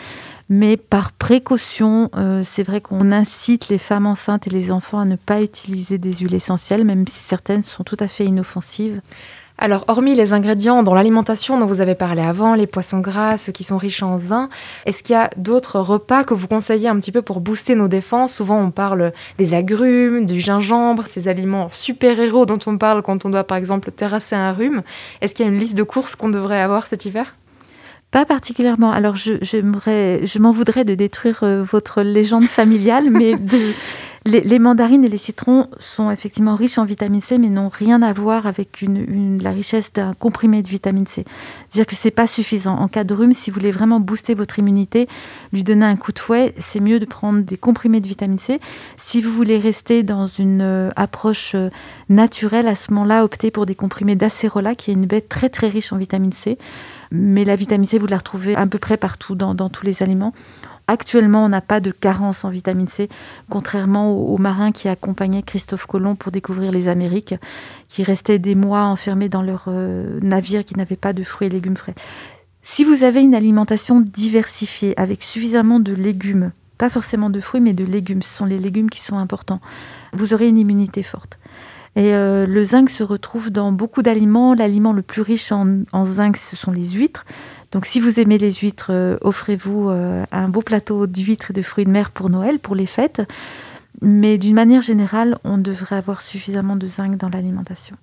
Mais 0.47 0.77
par 0.77 1.11
précaution, 1.11 2.09
euh, 2.15 2.43
c'est 2.43 2.63
vrai 2.63 2.79
qu'on 2.79 3.11
incite 3.11 3.69
les 3.69 3.79
femmes 3.79 4.05
enceintes 4.05 4.45
et 4.45 4.51
les 4.51 4.71
enfants 4.71 4.99
à 4.99 5.05
ne 5.05 5.15
pas 5.15 5.41
utiliser 5.41 5.97
des 5.97 6.13
huiles 6.13 6.35
essentielles, 6.35 6.85
même 6.85 7.07
si 7.07 7.19
certaines 7.27 7.63
sont 7.63 7.83
tout 7.83 7.97
à 7.99 8.07
fait 8.07 8.25
inoffensives. 8.25 9.01
Alors, 9.57 9.85
hormis 9.87 10.15
les 10.15 10.33
ingrédients 10.33 10.83
dans 10.83 10.93
l'alimentation 10.93 11.57
dont 11.57 11.65
vous 11.65 11.79
avez 11.79 11.95
parlé 11.95 12.21
avant, 12.21 12.55
les 12.55 12.67
poissons 12.67 12.99
gras, 12.99 13.37
ceux 13.37 13.53
qui 13.53 13.63
sont 13.63 13.77
riches 13.77 14.03
en 14.03 14.17
zinc, 14.17 14.49
est-ce 14.85 15.01
qu'il 15.01 15.13
y 15.13 15.17
a 15.17 15.29
d'autres 15.37 15.79
repas 15.79 16.25
que 16.25 16.33
vous 16.33 16.47
conseillez 16.47 16.89
un 16.89 16.99
petit 16.99 17.13
peu 17.13 17.21
pour 17.21 17.39
booster 17.39 17.73
nos 17.73 17.87
défenses? 17.87 18.33
Souvent, 18.33 18.59
on 18.59 18.69
parle 18.69 19.13
des 19.37 19.53
agrumes, 19.53 20.25
du 20.25 20.41
gingembre, 20.41 21.07
ces 21.07 21.29
aliments 21.29 21.69
super-héros 21.71 22.45
dont 22.45 22.59
on 22.65 22.77
parle 22.77 23.01
quand 23.01 23.25
on 23.25 23.29
doit, 23.29 23.45
par 23.45 23.57
exemple, 23.57 23.91
terrasser 23.91 24.35
un 24.35 24.51
rhume. 24.51 24.83
Est-ce 25.21 25.33
qu'il 25.33 25.45
y 25.45 25.49
a 25.49 25.51
une 25.51 25.59
liste 25.59 25.77
de 25.77 25.83
courses 25.83 26.15
qu'on 26.15 26.29
devrait 26.29 26.61
avoir 26.61 26.85
cet 26.85 27.05
hiver? 27.05 27.33
Pas 28.15 28.23
particulièrement. 28.23 28.93
Alors, 28.93 29.17
je, 29.17 29.33
je 29.41 30.39
m'en 30.39 30.51
voudrais 30.53 30.85
de 30.85 30.95
détruire 30.95 31.39
euh, 31.43 31.63
votre 31.63 32.01
légende 32.01 32.45
familiale, 32.45 33.09
mais 33.09 33.35
de, 33.35 33.73
les, 34.25 34.39
les, 34.39 34.57
mandarines 34.57 35.03
et 35.03 35.09
les 35.09 35.17
citrons 35.17 35.67
sont 35.79 36.09
effectivement 36.09 36.55
riches 36.55 36.77
en 36.77 36.85
vitamine 36.85 37.19
C, 37.19 37.37
mais 37.37 37.49
n'ont 37.49 37.67
rien 37.67 38.01
à 38.01 38.13
voir 38.13 38.47
avec 38.47 38.81
une, 38.81 38.95
une, 38.95 39.43
la 39.43 39.51
richesse 39.51 39.91
d'un 39.91 40.13
comprimé 40.13 40.61
de 40.61 40.69
vitamine 40.69 41.05
C. 41.07 41.25
C'est-à-dire 41.69 41.87
que 41.87 41.95
c'est 41.95 42.09
pas 42.09 42.25
suffisant. 42.25 42.77
En 42.77 42.87
cas 42.87 43.03
de 43.03 43.13
rhume, 43.13 43.33
si 43.33 43.51
vous 43.51 43.59
voulez 43.59 43.71
vraiment 43.71 43.99
booster 43.99 44.33
votre 44.33 44.59
immunité, 44.59 45.09
lui 45.51 45.65
donner 45.65 45.85
un 45.85 45.97
coup 45.97 46.13
de 46.13 46.19
fouet, 46.19 46.55
c'est 46.71 46.79
mieux 46.79 47.01
de 47.01 47.05
prendre 47.05 47.41
des 47.41 47.57
comprimés 47.57 47.99
de 47.99 48.07
vitamine 48.07 48.39
C. 48.39 48.61
Si 49.03 49.21
vous 49.21 49.33
voulez 49.33 49.57
rester 49.57 50.03
dans 50.03 50.25
une 50.25 50.61
euh, 50.61 50.89
approche 50.95 51.53
euh, 51.53 51.69
naturelle, 52.07 52.69
à 52.69 52.75
ce 52.75 52.93
moment-là, 52.93 53.25
optez 53.25 53.51
pour 53.51 53.65
des 53.65 53.75
comprimés 53.75 54.15
d'acérola, 54.15 54.73
qui 54.73 54.91
est 54.91 54.93
une 54.93 55.05
bête 55.05 55.27
très 55.27 55.49
très 55.49 55.67
riche 55.67 55.91
en 55.91 55.97
vitamine 55.97 56.31
C 56.31 56.57
mais 57.15 57.45
la 57.45 57.55
vitamine 57.55 57.87
C, 57.87 57.97
vous 57.97 58.07
la 58.07 58.17
retrouvez 58.17 58.55
à 58.55 58.65
peu 58.65 58.79
près 58.79 58.97
partout 58.97 59.35
dans, 59.35 59.55
tous 59.69 59.85
les 59.85 60.03
aliments. 60.03 60.33
Actuellement, 60.87 61.45
on 61.45 61.49
n'a 61.49 61.61
pas 61.61 61.79
de 61.79 61.89
carence 61.89 62.45
en 62.45 62.49
vitamine 62.49 62.87
C, 62.87 63.09
contrairement 63.49 64.11
aux, 64.11 64.37
marins 64.37 64.71
qui 64.71 64.87
accompagnaient 64.87 65.41
Christophe 65.41 65.87
Colomb 65.87 66.15
pour 66.15 66.31
découvrir 66.31 66.71
les 66.71 66.87
Amériques, 66.87 67.33
qui 67.87 68.03
restaient 68.03 68.37
des 68.37 68.53
mois 68.53 68.83
enfermés 68.83 69.29
dans 69.29 69.41
leur 69.41 69.65
euh, 69.67 70.19
navire 70.21 70.63
qui 70.63 70.77
n'avait 70.77 70.95
pas 70.95 71.13
de 71.13 71.23
fruits 71.23 71.47
et 71.47 71.49
légumes 71.49 71.77
frais. 71.77 71.95
Si 72.61 72.83
vous 72.83 73.03
avez 73.03 73.21
une 73.21 73.35
alimentation 73.35 74.01
diversifiée 74.01 74.93
avec 74.99 75.23
suffisamment 75.23 75.79
de 75.79 75.93
légumes, 75.93 76.51
pas 76.77 76.89
forcément 76.89 77.29
de 77.29 77.39
fruits, 77.39 77.61
mais 77.61 77.73
de 77.73 77.85
légumes, 77.85 78.21
ce 78.21 78.35
sont 78.35 78.45
les 78.45 78.59
légumes 78.59 78.89
qui 78.89 79.01
sont 79.01 79.17
importants, 79.17 79.61
vous 80.13 80.33
aurez 80.33 80.47
une 80.47 80.57
immunité 80.57 81.01
forte. 81.03 81.39
Et 81.95 82.13
euh, 82.13 82.45
le 82.45 82.63
zinc 82.63 82.89
se 82.89 83.03
retrouve 83.03 83.51
dans 83.51 83.71
beaucoup 83.71 84.01
d'aliments. 84.01 84.53
L'aliment 84.53 84.91
le 84.91 85.01
plus 85.01 85.21
riche 85.21 85.51
en, 85.51 86.05
zinc, 86.05 86.37
ce 86.37 86.55
sont 86.55 86.71
les 86.71 86.89
huîtres. 86.89 87.25
Donc 87.71 87.85
si 87.85 87.99
vous 87.99 88.19
aimez 88.19 88.37
les 88.37 88.53
huîtres, 88.53 88.91
euh, 88.91 89.17
offrez-vous 89.21 89.89
euh, 89.89 90.23
un 90.31 90.49
beau 90.49 90.61
plateau 90.61 91.07
d'huîtres 91.07 91.51
et 91.51 91.53
de 91.53 91.61
fruits 91.61 91.85
de 91.85 91.91
mer 91.91 92.11
pour 92.11 92.29
Noël, 92.29 92.59
pour 92.59 92.75
les 92.75 92.85
fêtes. 92.85 93.21
Mais 94.01 94.37
d'une 94.37 94.55
manière 94.55 94.81
générale, 94.81 95.37
on 95.45 95.57
devrait 95.57 95.95
avoir 95.95 96.21
suffisamment 96.21 96.75
de 96.75 96.85
zinc 96.85 97.15
dans 97.15 97.29
l'alimentation. 97.29 97.95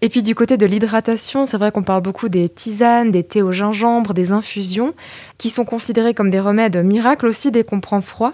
Et 0.00 0.08
puis 0.08 0.24
du 0.24 0.34
côté 0.34 0.56
de 0.56 0.66
l'hydratation, 0.66 1.46
c'est 1.46 1.56
vrai 1.56 1.70
qu'on 1.70 1.84
parle 1.84 2.02
beaucoup 2.02 2.28
des 2.28 2.48
tisanes, 2.48 3.12
des 3.12 3.22
thés 3.22 3.42
au 3.42 3.52
gingembre, 3.52 4.12
des 4.12 4.32
infusions, 4.32 4.92
qui 5.38 5.50
sont 5.50 5.64
considérées 5.64 6.14
comme 6.14 6.30
des 6.30 6.40
remèdes 6.40 6.84
miracles 6.84 7.28
aussi 7.28 7.52
dès 7.52 7.62
qu'on 7.62 7.80
prend 7.80 8.00
froid. 8.00 8.32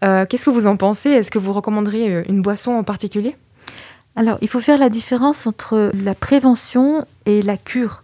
Qu'est-ce 0.00 0.46
que 0.46 0.50
vous 0.50 0.66
en 0.66 0.76
pensez? 0.76 1.10
Est-ce 1.10 1.30
que 1.30 1.38
vous 1.38 1.52
recommanderiez 1.52 2.22
une 2.30 2.40
boisson 2.40 2.70
en 2.72 2.82
particulier? 2.82 3.36
Alors, 4.18 4.36
il 4.40 4.48
faut 4.48 4.58
faire 4.58 4.78
la 4.78 4.88
différence 4.88 5.46
entre 5.46 5.92
la 5.94 6.12
prévention 6.12 7.06
et 7.24 7.40
la 7.40 7.56
cure. 7.56 8.02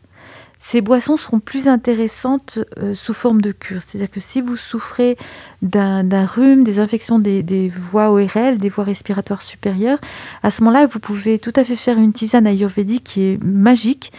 Ces 0.60 0.80
boissons 0.80 1.16
seront 1.16 1.40
plus 1.40 1.66
intéressantes 1.66 2.60
euh, 2.78 2.94
sous 2.94 3.14
forme 3.14 3.42
de 3.42 3.50
cure. 3.50 3.80
C'est-à-dire 3.80 4.08
que 4.08 4.20
si 4.20 4.40
vous 4.40 4.54
souffrez 4.54 5.18
d'un 5.60 6.24
rhume, 6.24 6.62
des 6.62 6.78
infections 6.78 7.18
des, 7.18 7.68
voies 7.68 8.12
ORL, 8.12 8.58
des 8.58 8.68
voies 8.68 8.84
respiratoires 8.84 9.42
supérieures, 9.42 9.98
à 10.44 10.52
ce 10.52 10.62
moment-là, 10.62 10.86
vous 10.86 11.00
pouvez 11.00 11.40
tout 11.40 11.52
à 11.56 11.64
fait 11.64 11.74
faire 11.74 11.98
une 11.98 12.12
tisane 12.12 12.46
ayurvédique 12.46 13.02
qui 13.02 13.22
est 13.22 13.42
magique 13.42 14.12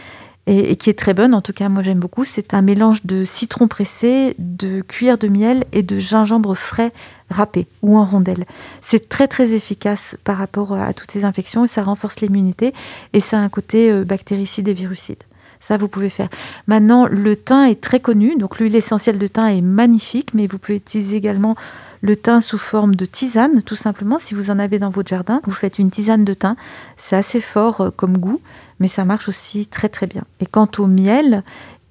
et, 0.47 0.71
et 0.71 0.75
qui 0.75 0.89
est 0.89 0.99
très 0.99 1.13
bonne. 1.13 1.33
En 1.33 1.41
tout 1.41 1.53
cas, 1.53 1.69
moi 1.69 1.81
j'aime 1.81 1.99
beaucoup. 1.99 2.25
C'est 2.25 2.53
un 2.53 2.61
mélange 2.61 3.05
de 3.05 3.23
citron 3.23 3.69
pressé, 3.69 4.35
de 4.37 4.81
cuillère 4.81 5.17
de 5.17 5.29
miel 5.29 5.63
et 5.71 5.81
de 5.81 5.97
gingembre 5.97 6.55
frais 6.55 6.91
râpé 7.29 7.67
ou 7.81 7.97
en 7.97 8.05
rondelles. 8.05 8.45
C'est 8.81 9.09
très 9.09 9.27
très 9.27 9.51
efficace 9.51 10.15
par 10.23 10.37
rapport 10.37 10.73
à 10.73 10.93
toutes 10.93 11.11
ces 11.11 11.25
infections 11.25 11.65
et 11.65 11.67
ça 11.67 11.83
renforce 11.83 12.21
l'immunité 12.21 12.73
et 13.13 13.19
ça 13.19 13.37
a 13.37 13.41
un 13.41 13.49
côté 13.49 13.91
euh, 13.91 14.03
bactéricide 14.03 14.67
et 14.67 14.73
virucide. 14.73 15.23
Ça, 15.67 15.77
vous 15.77 15.87
pouvez 15.87 16.09
faire. 16.09 16.29
Maintenant, 16.67 17.07
le 17.09 17.35
thym 17.35 17.65
est 17.65 17.81
très 17.81 17.99
connu, 17.99 18.35
donc 18.37 18.59
l'huile 18.59 18.75
essentielle 18.75 19.17
de 19.17 19.25
thym 19.25 19.47
est 19.47 19.61
magnifique, 19.61 20.35
mais 20.35 20.45
vous 20.45 20.59
pouvez 20.59 20.77
utiliser 20.77 21.15
également 21.15 21.55
le 22.01 22.15
thym 22.15 22.39
sous 22.39 22.59
forme 22.59 22.95
de 22.95 23.05
tisane, 23.05 23.63
tout 23.63 23.75
simplement. 23.75 24.19
Si 24.19 24.35
vous 24.35 24.51
en 24.51 24.59
avez 24.59 24.77
dans 24.77 24.91
votre 24.91 25.09
jardin, 25.09 25.41
vous 25.45 25.51
faites 25.51 25.79
une 25.79 25.89
tisane 25.89 26.23
de 26.23 26.35
thym. 26.35 26.55
C'est 26.97 27.15
assez 27.15 27.41
fort 27.41 27.81
euh, 27.81 27.89
comme 27.89 28.19
goût, 28.19 28.39
mais 28.79 28.87
ça 28.87 29.05
marche 29.05 29.27
aussi 29.27 29.65
très 29.65 29.89
très 29.89 30.05
bien. 30.05 30.23
Et 30.39 30.45
quant 30.45 30.69
au 30.77 30.85
miel, 30.85 31.43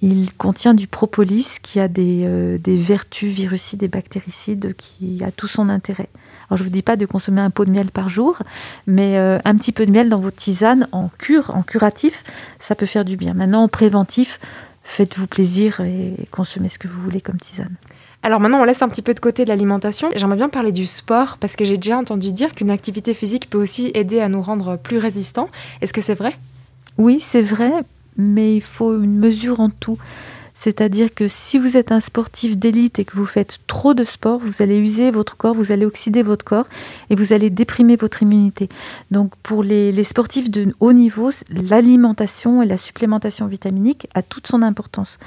il 0.04 0.34
contient 0.34 0.74
du 0.74 0.86
propolis 0.86 1.58
qui 1.62 1.80
a 1.80 1.88
des, 1.88 2.24
euh, 2.24 2.58
des, 2.58 2.76
vertus 2.76 3.32
virucides 3.32 3.82
et 3.82 3.88
bactéricides 3.88 4.74
qui 4.76 5.24
a 5.24 5.30
tout 5.30 5.48
son 5.48 5.70
intérêt. 5.70 6.08
Alors 6.48 6.58
je 6.58 6.62
ne 6.62 6.68
vous 6.68 6.74
dis 6.74 6.82
pas 6.82 6.96
de 6.96 7.06
consommer 7.06 7.40
un 7.40 7.48
pot 7.48 7.64
de 7.64 7.70
miel 7.70 7.90
par 7.90 8.10
jour, 8.10 8.38
mais 8.86 9.16
euh, 9.16 9.38
un 9.46 9.56
petit 9.56 9.72
peu 9.72 9.86
de 9.86 9.90
miel 9.90 10.10
dans 10.10 10.18
votre 10.18 10.36
tisane 10.36 10.88
en 10.92 11.08
cure, 11.08 11.52
en 11.56 11.62
curatif, 11.62 12.22
ça 12.60 12.74
peut 12.74 12.84
faire 12.84 13.06
du 13.06 13.16
bien. 13.16 13.32
Maintenant 13.32 13.62
en 13.62 13.68
préventif, 13.68 14.40
faites-vous 14.82 15.26
plaisir 15.26 15.80
et 15.80 16.28
consommez 16.30 16.68
ce 16.68 16.78
que 16.78 16.86
vous 16.86 17.00
voulez 17.00 17.22
comme 17.22 17.38
tisane. 17.38 17.74
Alors 18.22 18.40
maintenant, 18.40 18.60
on 18.60 18.64
laisse 18.64 18.82
un 18.82 18.88
petit 18.90 19.02
peu 19.02 19.14
de 19.14 19.20
côté 19.20 19.44
de 19.44 19.48
l'alimentation. 19.48 20.10
J'aimerais 20.14 20.36
bien 20.36 20.50
parler 20.50 20.72
du 20.72 20.84
sport 20.84 21.38
parce 21.38 21.56
que 21.56 21.64
j'ai 21.64 21.78
déjà 21.78 21.96
entendu 21.96 22.30
dire 22.32 22.54
qu'une 22.54 22.70
activité 22.70 23.14
physique 23.14 23.48
peut 23.48 23.60
aussi 23.60 23.90
aider 23.94 24.20
à 24.20 24.28
nous 24.28 24.42
rendre 24.42 24.76
plus 24.76 24.98
résistants. 24.98 25.48
Est-ce 25.80 25.94
que 25.94 26.02
c'est 26.02 26.14
vrai? 26.14 26.36
Oui, 26.98 27.24
c'est 27.32 27.42
vrai, 27.42 27.72
mais 28.16 28.56
il 28.56 28.62
faut 28.62 29.00
une 29.00 29.18
mesure 29.18 29.60
en 29.60 29.70
tout. 29.70 29.98
C'est-à-dire 30.64 31.12
que 31.14 31.28
si 31.28 31.58
vous 31.58 31.76
êtes 31.76 31.92
un 31.92 32.00
sportif 32.00 32.56
d'élite 32.56 32.98
et 32.98 33.04
que 33.04 33.16
vous 33.16 33.26
faites 33.26 33.58
trop 33.66 33.92
de 33.92 34.02
sport, 34.02 34.38
vous 34.38 34.62
allez 34.62 34.78
user 34.78 35.10
votre 35.10 35.36
corps, 35.36 35.52
vous 35.52 35.72
allez 35.72 35.84
oxyder 35.84 36.22
votre 36.22 36.44
corps 36.44 36.68
et 37.10 37.16
vous 37.16 37.34
allez 37.34 37.50
déprimer 37.50 37.96
votre 37.96 38.22
immunité. 38.22 38.70
Donc 39.10 39.36
pour 39.42 39.62
les, 39.62 40.04
sportifs 40.04 40.50
de 40.50 40.74
haut 40.80 40.94
niveau, 40.94 41.30
l'alimentation 41.50 42.62
et 42.62 42.66
la 42.66 42.78
supplémentation 42.78 43.46
vitaminique 43.46 44.06
a 44.14 44.22
toute 44.22 44.46
son 44.46 44.62
importance. 44.62 45.18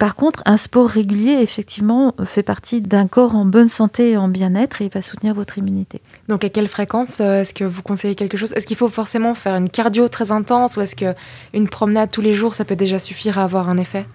Par 0.00 0.14
contre, 0.14 0.42
un 0.46 0.56
sport 0.56 0.88
régulier, 0.88 1.42
effectivement, 1.42 2.14
fait 2.24 2.42
partie 2.42 2.80
d'un 2.80 3.06
corps 3.06 3.36
en 3.36 3.44
bonne 3.44 3.68
santé 3.68 4.12
et 4.12 4.16
en 4.16 4.28
bien-être 4.28 4.80
et 4.80 4.88
va 4.88 5.02
soutenir 5.02 5.34
votre 5.34 5.58
immunité. 5.58 6.00
Donc, 6.26 6.42
à 6.42 6.48
quelle 6.48 6.68
fréquence 6.68 7.20
euh, 7.20 7.42
est-ce 7.42 7.52
que 7.52 7.64
vous 7.64 7.82
conseillez 7.82 8.14
quelque 8.14 8.38
chose? 8.38 8.50
Est-ce 8.52 8.66
qu'il 8.66 8.78
faut 8.78 8.88
forcément 8.88 9.34
faire 9.34 9.56
une 9.56 9.68
cardio 9.68 10.08
très 10.08 10.32
intense 10.32 10.78
ou 10.78 10.80
est-ce 10.80 10.96
qu'une 10.96 11.68
promenade 11.68 12.10
tous 12.10 12.22
les 12.22 12.32
jours, 12.32 12.54
ça 12.54 12.64
peut 12.64 12.76
déjà 12.76 12.98
suffire 12.98 13.38
à 13.38 13.44
avoir 13.44 13.68
un 13.68 13.76
effet? 13.76 14.06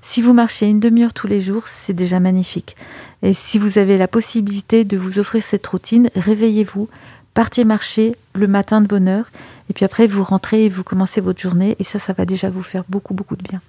Si 0.00 0.22
vous 0.22 0.32
marchez 0.32 0.66
une 0.66 0.80
demi-heure 0.80 1.12
tous 1.12 1.26
les 1.26 1.42
jours, 1.42 1.64
c'est 1.68 1.92
déjà 1.92 2.20
magnifique. 2.20 2.74
Et 3.22 3.34
si 3.34 3.58
vous 3.58 3.76
avez 3.76 3.98
la 3.98 4.08
possibilité 4.08 4.84
de 4.84 4.96
vous 4.96 5.18
offrir 5.18 5.42
cette 5.42 5.66
routine, 5.66 6.08
réveillez-vous, 6.16 6.88
partez 7.34 7.64
marcher 7.64 8.16
le 8.32 8.46
matin 8.46 8.80
de 8.80 8.86
bonne 8.86 9.08
heure. 9.08 9.26
Et 9.68 9.74
puis 9.74 9.84
après, 9.84 10.06
vous 10.06 10.24
rentrez 10.24 10.64
et 10.64 10.68
vous 10.70 10.84
commencez 10.84 11.20
votre 11.20 11.42
journée. 11.42 11.76
Et 11.80 11.84
ça, 11.84 11.98
ça 11.98 12.14
va 12.14 12.24
déjà 12.24 12.48
vous 12.48 12.62
faire 12.62 12.84
beaucoup, 12.88 13.12
beaucoup 13.12 13.36
de 13.36 13.42
bien. 13.42 13.60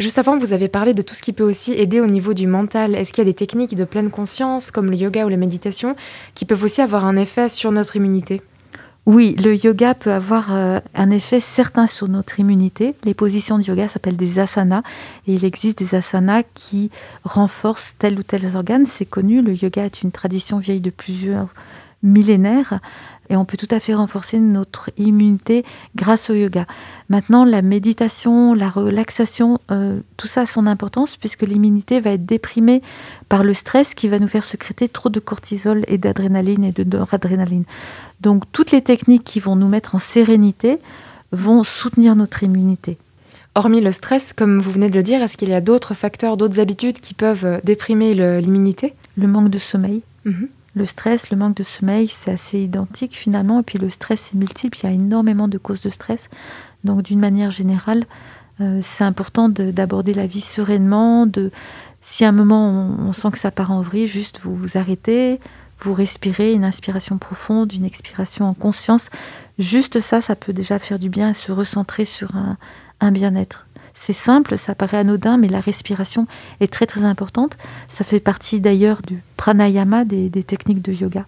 Juste 0.00 0.18
avant, 0.18 0.36
vous 0.36 0.52
avez 0.52 0.66
parlé 0.66 0.92
de 0.92 1.02
tout 1.02 1.14
ce 1.14 1.22
qui 1.22 1.32
peut 1.32 1.44
aussi 1.44 1.72
aider 1.72 2.00
au 2.00 2.06
niveau 2.06 2.34
du 2.34 2.48
mental. 2.48 2.96
Est-ce 2.96 3.12
qu'il 3.12 3.22
y 3.22 3.26
a 3.28 3.30
des 3.30 3.34
techniques 3.34 3.76
de 3.76 3.84
pleine 3.84 4.10
conscience, 4.10 4.72
comme 4.72 4.90
le 4.90 4.96
yoga 4.96 5.24
ou 5.24 5.28
la 5.28 5.36
méditation, 5.36 5.94
qui 6.34 6.44
peuvent 6.44 6.64
aussi 6.64 6.80
avoir 6.80 7.04
un 7.04 7.16
effet 7.16 7.48
sur 7.48 7.70
notre 7.70 7.94
immunité? 7.94 8.42
Oui, 9.06 9.36
le 9.38 9.54
yoga 9.54 9.94
peut 9.94 10.10
avoir 10.10 10.52
euh, 10.52 10.80
un 10.94 11.10
effet 11.10 11.38
certain 11.38 11.86
sur 11.86 12.08
notre 12.08 12.40
immunité. 12.40 12.96
Les 13.04 13.14
positions 13.14 13.56
de 13.56 13.62
yoga 13.62 13.86
s'appellent 13.86 14.16
des 14.16 14.40
asanas 14.40 14.82
et 15.28 15.34
il 15.34 15.44
existe 15.44 15.78
des 15.78 15.94
asanas 15.94 16.42
qui 16.54 16.90
renforcent 17.22 17.94
tel 17.98 18.18
ou 18.18 18.24
tel 18.24 18.44
organe. 18.56 18.86
C'est 18.86 19.04
connu, 19.04 19.42
le 19.42 19.52
yoga 19.54 19.84
est 19.84 20.02
une 20.02 20.10
tradition 20.10 20.58
vieille 20.58 20.80
de 20.80 20.90
plusieurs 20.90 21.48
millénaires 22.02 22.80
et 23.30 23.36
on 23.36 23.44
peut 23.44 23.56
tout 23.56 23.68
à 23.70 23.80
fait 23.80 23.94
renforcer 23.94 24.38
notre 24.38 24.90
immunité 24.96 25.64
grâce 25.96 26.30
au 26.30 26.34
yoga. 26.34 26.66
Maintenant, 27.08 27.44
la 27.44 27.62
méditation, 27.62 28.54
la 28.54 28.68
relaxation, 28.68 29.60
euh, 29.70 30.00
tout 30.16 30.26
ça 30.26 30.42
a 30.42 30.46
son 30.46 30.66
importance 30.66 31.16
puisque 31.16 31.42
l'immunité 31.42 32.00
va 32.00 32.10
être 32.10 32.26
déprimée 32.26 32.82
par 33.28 33.42
le 33.42 33.54
stress 33.54 33.94
qui 33.94 34.08
va 34.08 34.18
nous 34.18 34.28
faire 34.28 34.44
sécréter 34.44 34.88
trop 34.88 35.08
de 35.08 35.20
cortisol 35.20 35.84
et 35.88 35.98
d'adrénaline 35.98 36.64
et 36.64 36.72
de 36.72 36.84
noradrénaline. 36.84 37.64
Donc 38.20 38.44
toutes 38.52 38.70
les 38.70 38.82
techniques 38.82 39.24
qui 39.24 39.40
vont 39.40 39.56
nous 39.56 39.68
mettre 39.68 39.94
en 39.94 39.98
sérénité 39.98 40.78
vont 41.32 41.62
soutenir 41.62 42.16
notre 42.16 42.42
immunité. 42.42 42.96
Hormis 43.56 43.80
le 43.80 43.92
stress, 43.92 44.32
comme 44.32 44.60
vous 44.60 44.72
venez 44.72 44.90
de 44.90 44.96
le 44.96 45.02
dire, 45.04 45.22
est-ce 45.22 45.36
qu'il 45.36 45.48
y 45.48 45.54
a 45.54 45.60
d'autres 45.60 45.94
facteurs, 45.94 46.36
d'autres 46.36 46.58
habitudes 46.58 47.00
qui 47.00 47.14
peuvent 47.14 47.44
euh, 47.44 47.60
déprimer 47.62 48.14
l'immunité? 48.40 48.94
Le 49.16 49.28
manque 49.28 49.50
de 49.50 49.58
sommeil. 49.58 50.02
Mhm. 50.24 50.48
Le 50.74 50.84
stress, 50.84 51.30
le 51.30 51.36
manque 51.36 51.56
de 51.56 51.62
sommeil, 51.62 52.08
c'est 52.08 52.32
assez 52.32 52.60
identique 52.60 53.14
finalement. 53.14 53.60
Et 53.60 53.62
puis 53.62 53.78
le 53.78 53.90
stress 53.90 54.30
est 54.32 54.36
multiple, 54.36 54.78
il 54.82 54.86
y 54.86 54.88
a 54.88 54.92
énormément 54.92 55.48
de 55.48 55.58
causes 55.58 55.80
de 55.80 55.88
stress. 55.88 56.28
Donc 56.82 57.02
d'une 57.02 57.20
manière 57.20 57.50
générale, 57.50 58.06
euh, 58.60 58.80
c'est 58.82 59.04
important 59.04 59.48
d'aborder 59.48 60.14
la 60.14 60.26
vie 60.26 60.40
sereinement. 60.40 61.26
Si 62.02 62.24
à 62.24 62.28
un 62.28 62.32
moment 62.32 62.68
on, 62.98 63.12
sent 63.12 63.30
que 63.30 63.38
ça 63.38 63.50
part 63.50 63.70
en 63.70 63.80
vrille, 63.80 64.06
juste 64.06 64.40
vous 64.40 64.54
vous 64.54 64.76
arrêtez, 64.76 65.40
vous 65.80 65.94
respirez, 65.94 66.52
une 66.52 66.64
inspiration 66.64 67.18
profonde, 67.18 67.72
une 67.72 67.84
expiration 67.84 68.46
en 68.46 68.54
conscience. 68.54 69.10
Juste 69.58 70.00
ça, 70.00 70.20
ça 70.20 70.34
peut 70.34 70.52
déjà 70.52 70.78
faire 70.78 70.98
du 70.98 71.08
bien 71.08 71.30
et 71.30 71.34
se 71.34 71.52
recentrer 71.52 72.04
sur 72.04 72.32
un 73.00 73.12
bien-être. 73.12 73.66
C'est 74.06 74.12
simple, 74.12 74.58
ça 74.58 74.74
paraît 74.74 74.98
anodin, 74.98 75.38
mais 75.38 75.48
la 75.48 75.60
respiration 75.60 76.26
est 76.60 76.70
très 76.70 76.84
très 76.84 77.04
importante. 77.04 77.56
Ça 77.96 78.04
fait 78.04 78.20
partie 78.20 78.60
d'ailleurs 78.60 79.00
du 79.00 79.22
pranayama, 79.38 80.04
des, 80.04 80.28
techniques 80.42 80.82
de 80.82 80.92
yoga. 80.92 81.24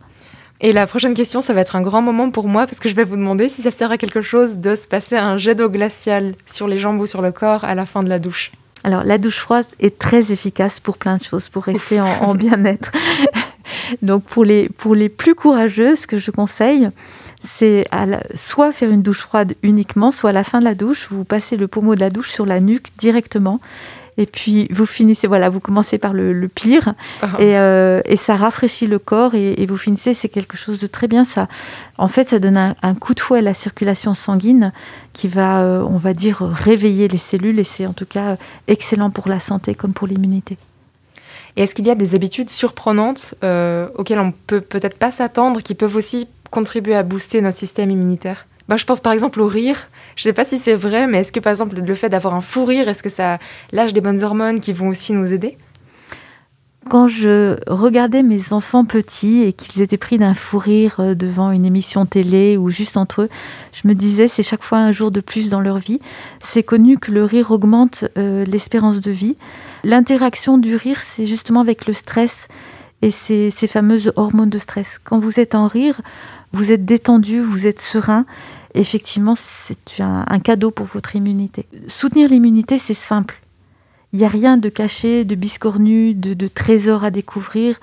Et 0.61 0.73
la 0.73 0.87
prochaine 0.87 1.15
question, 1.15 1.41
ça 1.41 1.55
va 1.55 1.63
être 1.63 1.75
un 1.77 1.81
grand 1.81 2.03
moment 2.03 2.31
pour 2.31 2.49
moi 2.49 2.67
parce 2.67 2.79
que 2.79 2.91
je 2.91 2.95
vais 2.95 3.05
vous 3.05 3.17
demander 3.17 3.49
si 3.49 3.63
ça 3.63 3.71
sert 3.71 3.91
à 3.93 3.97
quelque 3.97 4.21
chose 4.21 4.59
de 4.59 4.75
se 4.75 4.87
passer 4.87 5.17
un 5.17 5.39
jet 5.39 5.55
d'eau 5.55 5.71
glaciale 5.71 6.35
sur 6.45 6.69
les 6.69 6.79
jambes 6.79 7.01
ou 7.01 7.07
sur 7.07 7.23
le 7.23 7.33
corps 7.33 7.65
à 7.65 7.75
la 7.75 7.87
fin 7.87 8.03
de 8.03 8.11
la 8.11 8.19
douche. 8.19 8.53
Alors 8.85 9.05
la 9.05 9.17
douche 9.17 9.39
froide 9.39 9.65
est 9.81 9.99
très 9.99 10.31
efficace 10.31 10.79
pour 10.79 10.99
plein 10.99 11.17
de 11.17 11.23
choses, 11.23 11.49
pour 11.49 11.65
rester 11.65 11.99
en, 11.99 12.07
en 12.07 12.35
bien-être. 12.35 12.93
Donc 14.03 14.23
pour 14.25 14.45
les, 14.45 14.69
pour 14.69 14.95
les 14.95 15.09
plus 15.09 15.35
courageuses, 15.35 16.01
ce 16.01 16.07
que 16.07 16.19
je 16.19 16.31
conseille, 16.31 16.91
c'est 17.59 17.87
soit 18.35 18.73
faire 18.73 18.91
une 18.91 19.03
douche 19.03 19.21
froide 19.21 19.55
uniquement, 19.63 20.13
soit 20.13 20.31
à 20.31 20.33
la 20.33 20.45
fin 20.45 20.61
de 20.61 20.65
la 20.65 20.75
douche, 20.75 21.09
vous 21.11 21.25
passez 21.25 21.57
le 21.57 21.69
pommeau 21.69 21.95
de 21.95 22.01
la 22.01 22.11
douche 22.11 22.31
sur 22.31 22.47
la 22.47 22.61
nuque 22.61 22.89
directement. 22.99 23.61
Et 24.19 24.27
puis 24.27 24.67
vous 24.71 24.87
finissez, 24.87 25.27
voilà, 25.27 25.51
vous 25.51 25.61
commencez 25.61 25.99
par 25.99 26.15
le, 26.15 26.49
pire 26.49 26.95
ah. 27.21 27.37
euh, 27.41 28.01
et, 28.07 28.17
ça 28.17 28.37
rafraîchit 28.37 28.87
le 28.87 28.99
corps 28.99 29.35
et, 29.35 29.67
vous 29.67 29.77
finissez, 29.77 30.15
c'est 30.15 30.29
quelque 30.29 30.57
chose 30.57 30.81
de 30.81 30.87
très 30.87 31.07
bien. 31.07 31.25
Ça, 31.25 31.49
en 31.99 32.09
fait, 32.09 32.31
ça 32.31 32.39
donne 32.39 32.57
un, 32.57 32.95
coup 32.95 33.15
de 33.15 33.21
fouet 33.21 33.41
à 33.41 33.43
la 33.43 33.55
circulation 33.55 34.15
sanguine 34.15 34.73
qui 35.13 35.29
va, 35.29 35.61
euh, 35.61 35.83
on 35.83 35.99
va 35.99 36.15
dire, 36.15 36.39
réveiller 36.41 37.09
les 37.09 37.19
cellules 37.19 37.59
et 37.59 37.65
c'est 37.65 37.87
en 37.87 37.93
tout 37.93 38.07
cas 38.07 38.37
excellent 38.69 39.11
pour 39.11 39.29
la 39.29 39.39
santé 39.39 39.75
comme 39.75 39.93
pour 39.93 40.07
l'immunité. 40.07 40.57
Et 41.57 41.63
est-ce 41.63 41.75
qu'il 41.75 41.87
y 41.87 41.91
a 41.91 41.95
des 41.95 42.15
habitudes 42.15 42.51
surprenantes 42.51 43.35
euh, 43.43 43.89
auxquelles 43.95 44.19
on 44.19 44.33
peut 44.47 44.61
peut-être 44.61 44.99
pas 44.99 45.11
s'attendre, 45.11 45.63
qui 45.63 45.75
peuvent 45.75 45.97
aussi 45.97 46.29
contribuer 46.57 46.95
à 46.95 47.03
booster 47.03 47.43
notre 47.43 47.59
système 47.59 47.91
immunitaire 47.91 48.47
bah, 48.67 48.79
Je 48.79 48.87
pense 48.87 49.01
par 49.01 49.13
exemple 49.13 49.43
au 49.43 49.47
rire. 49.47 49.91
Je 50.17 50.27
ne 50.27 50.31
sais 50.31 50.33
pas 50.33 50.47
si 50.47 50.57
c'est 50.57 50.75
vrai, 50.75 51.07
mais 51.07 51.19
est-ce 51.19 51.31
que 51.31 51.39
par 51.39 51.51
exemple 51.51 51.77
le 51.79 51.95
fait 51.95 52.09
d'avoir 52.09 52.35
un 52.35 52.41
fou 52.41 52.65
rire, 52.65 52.89
est-ce 52.89 53.03
que 53.03 53.11
ça 53.11 53.39
lâche 53.73 53.93
des 53.93 54.01
bonnes 54.01 54.25
hormones 54.25 54.61
qui 54.61 54.73
vont 54.73 54.89
aussi 54.89 55.13
nous 55.13 55.35
aider? 55.35 55.59
Quand 56.89 57.09
je 57.09 57.57
regardais 57.71 58.23
mes 58.23 58.55
enfants 58.55 58.87
petits 58.87 59.43
et 59.43 59.53
qu'ils 59.53 59.83
étaient 59.83 59.99
pris 59.99 60.17
d'un 60.17 60.33
fou 60.33 60.57
rire 60.57 60.97
euh, 61.01 61.15
devant 61.15 61.51
une 61.51 61.67
émission 61.67 62.07
télé 62.07 62.57
ou 62.57 62.71
juste 62.71 62.97
entre 62.97 63.23
eux, 63.23 63.29
je 63.75 63.87
me 63.87 63.95
disais 63.95 64.27
c'est 64.27 64.43
chaque 64.43 64.63
fois 64.63 64.79
un 64.79 64.93
jour 64.93 65.11
de 65.11 65.21
plus 65.21 65.51
dans 65.51 65.61
leur 65.61 65.77
vie. 65.77 65.99
C'est 66.43 66.63
connu 66.63 66.97
que 66.97 67.13
le 67.13 67.25
rire 67.25 67.51
augmente 67.51 68.07
euh, 68.17 68.47
l'espérance 68.47 69.03
de 69.03 69.11
vie. 69.11 69.37
L'interaction 69.85 70.57
du 70.57 70.75
rire, 70.75 71.01
c'est 71.15 71.27
justement 71.27 71.61
avec 71.61 71.87
le 71.87 71.93
stress 71.93 72.35
et 73.03 73.11
ces 73.11 73.69
fameuses 73.69 74.13
hormones 74.17 74.49
de 74.49 74.59
stress. 74.59 74.99
Quand 75.05 75.19
vous 75.19 75.39
êtes 75.39 75.55
en 75.55 75.67
rire, 75.69 76.01
vous 76.53 76.73
êtes 76.73 76.85
détendu, 76.85 77.41
vous 77.41 77.67
êtes 77.67 77.81
serein. 77.81 78.25
Effectivement, 78.75 79.35
c'est 79.37 80.03
un, 80.03 80.39
cadeau 80.39 80.71
pour 80.71 80.87
votre 80.87 81.17
immunité. 81.17 81.67
Soutenir 81.87 82.29
l'immunité, 82.29 82.79
c'est 82.79 82.95
simple. 82.95 83.41
Il 84.13 84.19
n'y 84.19 84.25
a 84.25 84.29
rien 84.29 84.57
de 84.57 84.69
caché, 84.69 85.25
de 85.25 85.35
biscornu, 85.35 86.15
de, 86.15 86.47
trésor 86.47 87.05
à 87.05 87.11
découvrir. 87.11 87.79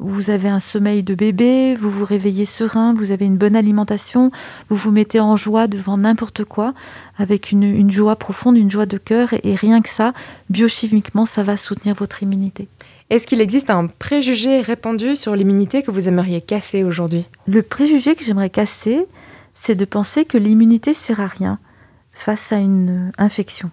Vous 0.00 0.30
avez 0.30 0.48
un 0.48 0.58
sommeil 0.58 1.04
de 1.04 1.14
bébé, 1.14 1.76
vous 1.76 1.90
vous 1.90 2.04
réveillez 2.04 2.44
serein, 2.44 2.92
vous 2.92 3.12
avez 3.12 3.24
une 3.24 3.36
bonne 3.36 3.54
alimentation, 3.54 4.32
vous 4.68 4.74
vous 4.74 4.90
mettez 4.90 5.20
en 5.20 5.36
joie 5.36 5.68
devant 5.68 5.96
n'importe 5.96 6.44
quoi, 6.44 6.74
avec 7.18 7.52
une, 7.52 7.62
une, 7.62 7.92
joie 7.92 8.16
profonde, 8.16 8.56
une 8.56 8.70
joie 8.70 8.86
de 8.86 8.98
cœur, 8.98 9.28
et 9.44 9.54
rien 9.54 9.80
que 9.80 9.88
ça, 9.88 10.12
biochimiquement, 10.50 11.24
ça 11.24 11.44
va 11.44 11.56
soutenir 11.56 11.94
votre 11.94 12.24
immunité. 12.24 12.66
Est-ce 13.12 13.26
qu'il 13.26 13.42
existe 13.42 13.68
un 13.68 13.88
préjugé 13.88 14.62
répandu 14.62 15.16
sur 15.16 15.36
l'immunité 15.36 15.82
que 15.82 15.90
vous 15.90 16.08
aimeriez 16.08 16.40
casser 16.40 16.82
aujourd'hui? 16.82 17.26
Le 17.46 17.60
préjugé 17.60 18.14
que 18.14 18.24
j'aimerais 18.24 18.48
casser, 18.48 19.04
c'est 19.60 19.74
de 19.74 19.84
penser 19.84 20.24
que 20.24 20.38
l'immunité 20.38 20.94
sert 20.94 21.20
à 21.20 21.26
rien 21.26 21.58
face 22.14 22.52
à 22.52 22.56
une 22.56 23.12
infection. 23.18 23.70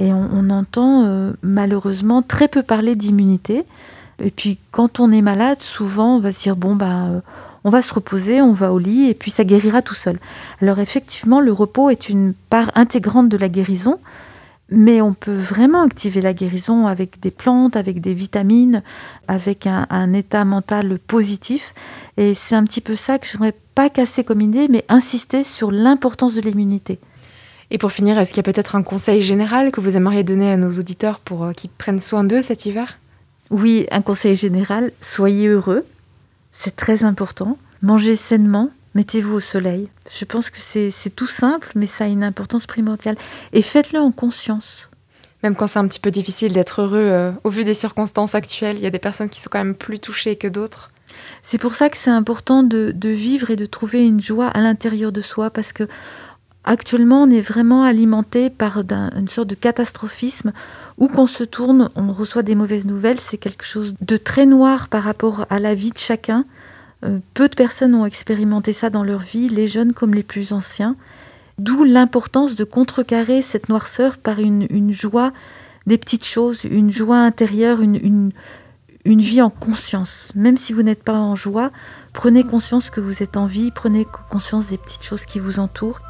Et 0.00 0.12
on, 0.12 0.50
entend 0.50 1.04
euh, 1.04 1.32
malheureusement 1.42 2.22
très 2.22 2.48
peu 2.48 2.64
parler 2.64 2.96
d'immunité. 2.96 3.62
Et 4.20 4.32
puis 4.32 4.58
quand 4.72 4.98
on 4.98 5.12
est 5.12 5.22
malade, 5.22 5.60
souvent 5.60 6.16
on 6.16 6.18
va 6.18 6.32
se 6.32 6.42
dire 6.42 6.56
bon 6.56 6.74
bah 6.74 7.04
euh, 7.04 7.20
on 7.62 7.70
va 7.70 7.82
se 7.82 7.94
reposer, 7.94 8.42
on 8.42 8.52
va 8.52 8.72
au 8.72 8.80
lit 8.80 9.08
et 9.08 9.14
puis 9.14 9.30
ça 9.30 9.44
guérira 9.44 9.80
tout 9.80 9.94
seul. 9.94 10.18
Alors 10.60 10.80
effectivement, 10.80 11.40
le 11.40 11.52
repos 11.52 11.88
est 11.88 12.08
une 12.08 12.34
part 12.50 12.72
intégrante 12.74 13.28
de 13.28 13.36
la 13.36 13.48
guérison, 13.48 14.00
mais 14.70 15.00
on 15.00 15.14
peut 15.14 15.36
vraiment 15.36 15.82
activer 15.82 16.20
la 16.20 16.34
guérison 16.34 16.86
avec 16.86 17.20
des 17.20 17.30
plantes, 17.30 17.76
avec 17.76 18.00
des 18.00 18.14
vitamines, 18.14 18.82
avec 19.28 19.66
un, 19.66 20.12
état 20.12 20.44
mental 20.44 20.98
positif. 20.98 21.72
Et 22.16 22.34
c'est 22.34 22.56
un 22.56 22.64
petit 22.64 22.80
peu 22.80 22.94
ça 22.94 23.18
que 23.18 23.26
je 23.26 23.34
n'aimerais 23.34 23.54
pas 23.74 23.90
casser 23.90 24.24
comme 24.24 24.40
idée, 24.40 24.66
mais 24.68 24.84
insister 24.88 25.44
sur 25.44 25.70
l'importance 25.70 26.34
de 26.34 26.40
l'immunité. 26.40 26.98
Et 27.70 27.78
pour 27.78 27.92
finir, 27.92 28.18
est-ce 28.18 28.30
qu'il 28.30 28.38
y 28.38 28.48
a 28.48 28.52
peut-être 28.52 28.76
un 28.76 28.82
conseil 28.82 29.22
général 29.22 29.72
que 29.72 29.80
vous 29.80 29.96
aimeriez 29.96 30.24
donner 30.24 30.50
à 30.50 30.56
nos 30.56 30.72
auditeurs 30.78 31.20
pour 31.20 31.44
euh, 31.44 31.52
qu'ils 31.52 31.70
prennent 31.70 32.00
soin 32.00 32.24
d'eux 32.24 32.42
cet 32.42 32.66
hiver? 32.66 32.98
Oui, 33.50 33.86
un 33.90 34.02
conseil 34.02 34.34
général, 34.34 34.92
soyez 35.00 35.48
heureux, 35.48 35.84
c'est 36.52 36.74
très 36.74 37.04
important. 37.04 37.58
Mangez 37.82 38.16
sainement, 38.16 38.70
mettez-vous 38.96 39.34
au 39.34 39.40
soleil. 39.40 39.88
Je 40.10 40.24
pense 40.24 40.48
que 40.48 40.58
c'est 40.58 41.14
tout 41.14 41.26
simple, 41.26 41.70
mais 41.74 41.86
ça 41.86 42.04
a 42.04 42.06
une 42.08 42.24
importance 42.24 42.66
primordiale. 42.66 43.16
Et 43.52 43.60
faites-le 43.62 44.00
en 44.00 44.10
conscience. 44.10 44.88
Même 45.42 45.54
quand 45.54 45.66
c'est 45.66 45.78
un 45.78 45.86
petit 45.86 46.00
peu 46.00 46.10
difficile 46.10 46.54
d'être 46.54 46.80
heureux, 46.80 46.98
euh, 46.98 47.30
au 47.44 47.50
vu 47.50 47.64
des 47.64 47.74
circonstances 47.74 48.34
actuelles, 48.34 48.76
il 48.78 48.82
y 48.82 48.86
a 48.86 48.90
des 48.90 48.98
personnes 48.98 49.28
qui 49.28 49.40
sont 49.42 49.50
quand 49.52 49.62
même 49.62 49.74
plus 49.74 50.00
touchées 50.00 50.36
que 50.36 50.48
d'autres. 50.48 50.90
C'est 51.42 51.58
pour 51.58 51.74
ça 51.74 51.90
que 51.90 51.98
c'est 51.98 52.10
important 52.10 52.62
de, 52.62 52.92
vivre 53.02 53.50
et 53.50 53.56
de 53.56 53.66
trouver 53.66 54.04
une 54.04 54.20
joie 54.20 54.48
à 54.48 54.60
l'intérieur 54.60 55.12
de 55.12 55.20
soi, 55.20 55.50
parce 55.50 55.72
que 55.72 55.86
actuellement, 56.64 57.22
on 57.22 57.30
est 57.30 57.42
vraiment 57.42 57.84
alimenté 57.84 58.48
par 58.48 58.78
une 58.78 59.28
sorte 59.28 59.48
de 59.48 59.54
catastrophisme. 59.54 60.52
Où 60.96 61.08
qu'on 61.08 61.26
se 61.26 61.44
tourne, 61.44 61.90
on 61.94 62.10
reçoit 62.10 62.42
des 62.42 62.54
mauvaises 62.54 62.86
nouvelles. 62.86 63.20
C'est 63.20 63.36
quelque 63.36 63.66
chose 63.66 63.94
de 64.00 64.16
très 64.16 64.46
noir 64.46 64.88
par 64.88 65.02
rapport 65.02 65.44
à 65.50 65.58
la 65.58 65.74
vie 65.74 65.90
de 65.90 65.98
chacun. 65.98 66.46
Euh, 67.06 67.18
peu 67.34 67.48
de 67.48 67.54
personnes 67.54 67.94
ont 67.94 68.06
expérimenté 68.06 68.72
ça 68.72 68.90
dans 68.90 69.04
leur 69.04 69.20
vie, 69.20 69.48
les 69.48 69.68
jeunes 69.68 69.92
comme 69.92 70.14
les 70.14 70.22
plus 70.22 70.52
anciens. 70.52 70.96
D'où 71.58 71.84
l'importance 71.84 72.54
de 72.54 72.64
contrecarrer 72.64 73.40
cette 73.42 73.68
noirceur 73.68 74.18
par 74.18 74.40
une, 74.40 74.92
joie 74.92 75.32
des 75.86 75.96
petites 75.96 76.26
choses, 76.26 76.64
une 76.64 76.90
joie 76.90 77.18
intérieure, 77.18 77.80
une, 77.80 78.32
une, 79.04 79.20
vie 79.20 79.40
en 79.40 79.48
conscience. 79.48 80.32
Même 80.34 80.58
si 80.58 80.74
vous 80.74 80.82
n'êtes 80.82 81.02
pas 81.02 81.14
en 81.14 81.34
joie, 81.34 81.70
prenez 82.12 82.44
conscience 82.44 82.90
que 82.90 83.00
vous 83.00 83.22
êtes 83.22 83.38
en 83.38 83.46
vie, 83.46 83.70
prenez 83.74 84.06
conscience 84.28 84.66
des 84.66 84.76
petites 84.76 85.04
choses 85.04 85.24
qui 85.24 85.38
vous 85.38 85.58
entourent. 85.58 86.00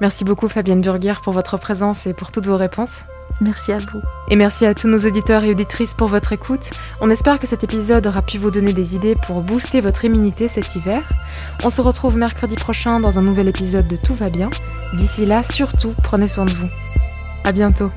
Merci 0.00 0.24
beaucoup 0.24 0.48
Fabienne 0.48 0.80
Burguer 0.80 1.14
pour 1.22 1.34
votre 1.34 1.58
présence 1.58 2.06
et 2.06 2.14
pour 2.14 2.32
toutes 2.32 2.46
vos 2.46 2.56
réponses. 2.56 3.00
Merci 3.40 3.72
à 3.72 3.78
vous. 3.78 4.02
Et 4.28 4.36
merci 4.36 4.64
à 4.64 4.74
tous 4.74 4.88
nos 4.88 4.98
auditeurs 4.98 5.44
et 5.44 5.50
auditrices 5.50 5.94
pour 5.94 6.08
votre 6.08 6.32
écoute. 6.32 6.70
On 7.00 7.10
espère 7.10 7.38
que 7.38 7.46
cet 7.46 7.64
épisode 7.64 8.06
aura 8.06 8.22
pu 8.22 8.38
vous 8.38 8.50
donner 8.50 8.72
des 8.72 8.94
idées 8.94 9.14
pour 9.26 9.42
booster 9.42 9.80
votre 9.80 10.04
immunité 10.04 10.48
cet 10.48 10.74
hiver. 10.74 11.02
On 11.64 11.70
se 11.70 11.80
retrouve 11.80 12.16
mercredi 12.16 12.54
prochain 12.54 12.98
dans 13.00 13.18
un 13.18 13.22
nouvel 13.22 13.48
épisode 13.48 13.88
de 13.88 13.96
Tout 13.96 14.14
va 14.14 14.30
bien. 14.30 14.50
D'ici 14.94 15.26
là, 15.26 15.42
surtout, 15.42 15.94
prenez 16.02 16.28
soin 16.28 16.46
de 16.46 16.52
vous. 16.52 16.68
À 17.44 17.52
bientôt. 17.52 17.90